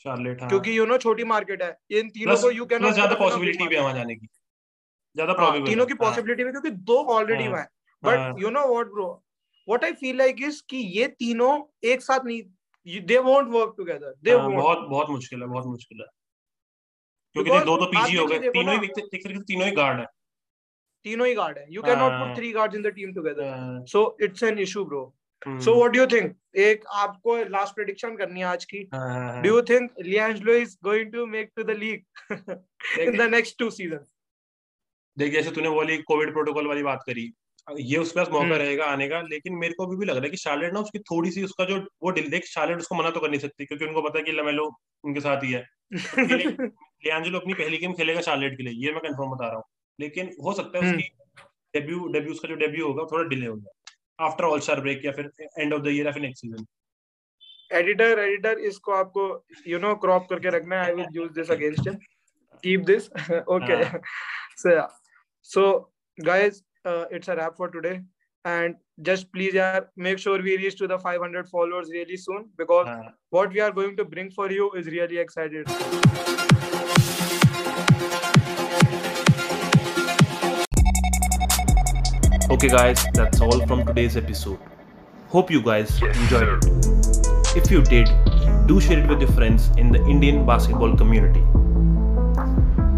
Charlotte 0.06 0.42
हाँ। 0.42 0.50
क्योंकि 0.50 0.78
यू 0.78 0.86
नो 0.86 0.98
छोटी 0.98 1.24
मार्केट 1.24 1.62
है। 1.64 1.70
इन 1.90 2.10
तीनों 2.10 2.36
को 2.38 2.52
यू 2.52 2.66
कैन 2.66 2.80
प्लस 2.80 2.94
ज़्यादा 2.94 3.16
पॉसिबिलिटी 3.16 3.68
भी 3.68 3.76
है 3.76 3.82
वहाँ 3.82 3.94
जाने 3.94 4.16
की। 4.16 4.28
ज़्यादा 5.16 5.34
प्रोबेबल 5.34 5.68
तीनों 5.68 5.86
की 5.86 5.94
पॉसिबिलिटी 5.96 6.44
भी 6.44 6.52
क्योंकि 6.52 6.70
दो 6.70 7.04
ऑलरेडी 7.14 7.44
हाँ, 7.44 7.54
हैं। 7.54 7.68
हाँ। 8.04 8.34
But 8.34 8.42
you 8.42 8.50
know 8.50 8.68
what 8.68 8.88
bro 8.88 9.08
what 9.68 9.84
I 9.84 9.94
feel 10.02 10.18
like 10.18 10.42
is 10.44 10.62
कि 10.70 10.78
ये 10.98 11.08
तीनों 11.20 11.54
एक 11.90 12.02
साथ 12.02 12.26
नहीं 12.26 13.02
they 13.02 13.18
won't 13.20 13.48
work 13.52 13.74
together 13.78 14.14
they 14.24 14.32
हाँ, 14.32 14.52
बहुत 14.52 14.88
बहुत 14.90 15.10
मुश्किल 15.10 15.42
है 15.42 15.48
बहुत 15.48 15.66
मुश्किल 15.66 16.02
है। 16.02 16.08
क्योंकि 17.36 17.66
दो 17.66 17.78
तो 17.78 17.86
पीजी 17.86 18.18
हो 18.18 18.26
गए। 18.26 18.40
तीनों 18.50 18.74
ही 18.74 18.88
तीनों 18.88 19.66
ही 19.66 19.72
गार्ड 19.74 20.00
है। 20.00 20.06
तीनों 21.06 21.28
ही 21.28 21.34
गार्ड 21.36 21.58
है। 21.58 21.66
यू 21.70 21.82
कैन 21.82 21.98
नॉट 22.00 22.12
हाँ। 22.12 22.28
Put 22.28 22.38
three 22.38 22.52
guards 22.52 22.76
in 22.76 22.82
the 22.82 22.88
team 22.96 23.14
together 23.14 23.48
हाँ, 23.48 23.84
so 23.86 24.18
it's 24.22 24.44
an 24.44 24.60
issue 24.60 24.86
bro 24.86 25.14
so 25.42 25.76
what 25.76 25.92
do 25.92 26.00
you 26.00 26.06
think 26.08 26.36
एक 26.58 26.86
आपको 26.96 27.38
लास्ट 27.50 27.76
प्रेडिक्शन 27.76 28.16
करनी 28.18 28.40
है 28.40 28.46
आज 28.46 28.66
की। 28.66 28.88
हाँ, 28.94 29.10
हाँ, 29.10 29.32
हाँ। 29.32 29.42
Do 29.42 29.50
you 29.50 29.62
think 29.70 29.92
LiAngelo 30.02 30.54
is 30.56 30.78
going 30.84 31.12
to 31.14 31.26
make 31.28 31.52
to 31.56 31.64
the 31.64 31.78
league 31.80 32.06
in 33.00 33.18
the 33.18 33.30
next 33.32 33.58
two 33.60 33.70
seasons 33.70 34.08
देख 35.18 35.34
जैसे 35.34 35.52
तूने 35.52 35.68
वाली 35.70 35.98
कोविड 36.04 36.32
प्रोटोकॉल 36.34 36.68
वाली 36.68 36.84
बात 36.84 37.04
करी 37.06 37.32
ये 37.68 37.98
उसके 37.98 38.20
पास 38.20 38.28
मौका 38.30 38.44
हम्म। 38.44 38.56
रहेगा 38.56 38.86
आने 38.86 39.08
का 39.10 39.22
लेकिन 39.24 39.54
मेरे 39.56 39.74
को 39.74 39.86
अभी 39.86 39.96
भी 39.96 40.06
लग 40.06 40.16
रहा 40.16 40.24
है 40.24 40.30
कि 40.30 40.38
शार्लेट 40.38 40.74
ना 40.74 40.80
उसकी 40.80 41.00
थोड़ी 41.02 41.32
सी 41.32 41.44
उसका 41.44 41.66
जो 41.66 41.78
वो 42.04 42.12
दिल 42.12 42.30
देख 42.30 42.46
शार्लेट 42.46 42.80
उसको 42.80 42.96
मना 42.96 43.10
तो 43.10 43.20
कर 43.20 43.30
नहीं 43.30 43.40
सकती 43.40 43.66
क्योंकि 43.66 43.86
उनको 43.86 44.02
पता 44.02 44.18
है 44.20 44.24
कि 44.24 44.32
लमेलो 44.32 44.66
उनके 45.04 45.20
साथ 45.20 45.44
ही 45.44 45.52
है। 45.52 45.64
लियांजेलो 47.06 47.40
अपनी 47.40 47.54
पहली 47.54 47.78
गेम 47.78 47.94
खेलेगा 47.94 48.22
शार्लेट 48.22 48.58
के 48.58 48.64
लिए 48.64 48.86
ये 48.86 48.92
मैं 48.92 49.02
कंफर्म 49.02 49.32
बता 49.32 49.48
रहा 49.48 49.56
हूँ। 49.56 49.64
लेकिन 50.00 50.36
हो 50.44 50.54
सकता 50.54 50.78
है 50.78 50.84
हम्म। 50.84 50.98
उसकी 50.98 51.10
डेब्यू 51.74 52.08
डेब्यू 52.10 52.32
उसका 52.32 52.48
जो 52.48 52.56
डेब्यू 52.58 52.88
होगा 52.88 53.04
थोड़ा 53.12 53.24
डिले 53.30 53.46
हो 53.46 53.58
जाए 53.58 53.94
आफ्टर 54.20 54.44
ऑल 54.44 54.60
स्टार 54.60 54.82
ब्रेक 54.82 55.06
या 55.06 55.12
फिर 55.12 55.32
एंड 55.60 55.74
ऑफ़ 55.74 55.82
द 55.82 55.88
ईयर 55.88 56.06
या 56.06 56.12
फिर 56.12 56.22
नेक्स्ट 56.22 56.42
सीज़न 56.42 56.66
एडिटर 57.72 58.20
एडिटर 58.20 58.60
इसको 58.68 58.92
आपको 58.94 59.24
यू 59.68 59.80
नो 59.80 59.96
क्रॉप 59.96 60.28
करके 60.30 60.50
रखना 60.50 60.76
है 60.76 60.86
I 60.86 60.94
will 60.94 61.08
use 61.14 61.32
this 61.34 61.52
against 61.52 61.88
him 61.88 61.98
keep 62.64 62.82
this 62.84 63.10
okay 63.50 63.82
हाँ। 63.84 64.88
So 65.48 65.90
guys 66.24 66.64
uh, 66.86 67.06
it's 67.12 67.28
a 67.28 67.36
wrap 67.36 67.56
for 67.56 67.68
today 67.70 68.02
and 68.46 68.76
just 69.02 69.32
please 69.32 69.54
yeah, 69.54 69.82
make 69.96 70.18
sure 70.18 70.42
we 70.42 70.58
reach 70.58 70.76
to 70.78 70.88
the 70.88 70.98
500 70.98 71.48
followers 71.48 71.90
really 71.92 72.18
soon 72.18 72.48
because 72.58 72.88
हाँ 72.88 73.12
what 73.36 73.54
we 73.58 73.62
are 73.66 73.72
going 73.76 73.96
to 73.98 74.06
bring 74.14 74.32
for 74.38 74.48
you 74.52 74.72
is 74.82 74.88
really 74.88 75.20
excited 75.24 75.68
Okay, 82.56 82.70
guys, 82.70 83.04
that's 83.14 83.42
all 83.42 83.66
from 83.68 83.86
today's 83.86 84.16
episode. 84.16 84.60
Hope 85.28 85.52
you 85.52 85.62
guys 85.62 86.02
enjoyed 86.02 86.48
it. 86.54 86.88
If 87.62 87.70
you 87.70 87.82
did, 87.82 88.10
do 88.68 88.80
share 88.80 89.04
it 89.04 89.10
with 89.10 89.20
your 89.20 89.32
friends 89.32 89.70
in 89.78 89.92
the 89.92 90.04
Indian 90.16 90.46
basketball 90.46 90.96
community. 90.96 91.44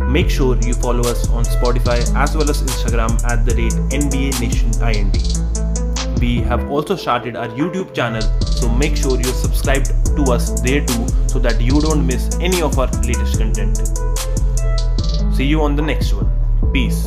Make 0.07 0.29
sure 0.29 0.57
you 0.61 0.73
follow 0.73 1.01
us 1.01 1.29
on 1.29 1.43
Spotify 1.43 1.99
as 2.15 2.35
well 2.35 2.49
as 2.49 2.63
Instagram 2.63 3.21
at 3.25 3.45
the 3.45 3.53
rate 3.55 3.73
NBA 3.91 4.39
Nation 4.39 4.71
IND. 4.81 6.19
We 6.21 6.37
have 6.37 6.71
also 6.71 6.95
started 6.95 7.35
our 7.35 7.49
YouTube 7.49 7.93
channel, 7.93 8.21
so 8.41 8.69
make 8.69 8.95
sure 8.95 9.19
you're 9.19 9.33
subscribed 9.33 9.87
to 10.15 10.31
us 10.31 10.59
there 10.61 10.85
too 10.85 11.07
so 11.27 11.39
that 11.39 11.61
you 11.61 11.81
don't 11.81 12.07
miss 12.07 12.35
any 12.39 12.61
of 12.61 12.79
our 12.79 12.87
latest 13.03 13.37
content. 13.37 13.77
See 15.35 15.45
you 15.45 15.61
on 15.61 15.75
the 15.75 15.83
next 15.83 16.13
one. 16.13 16.31
Peace. 16.71 17.05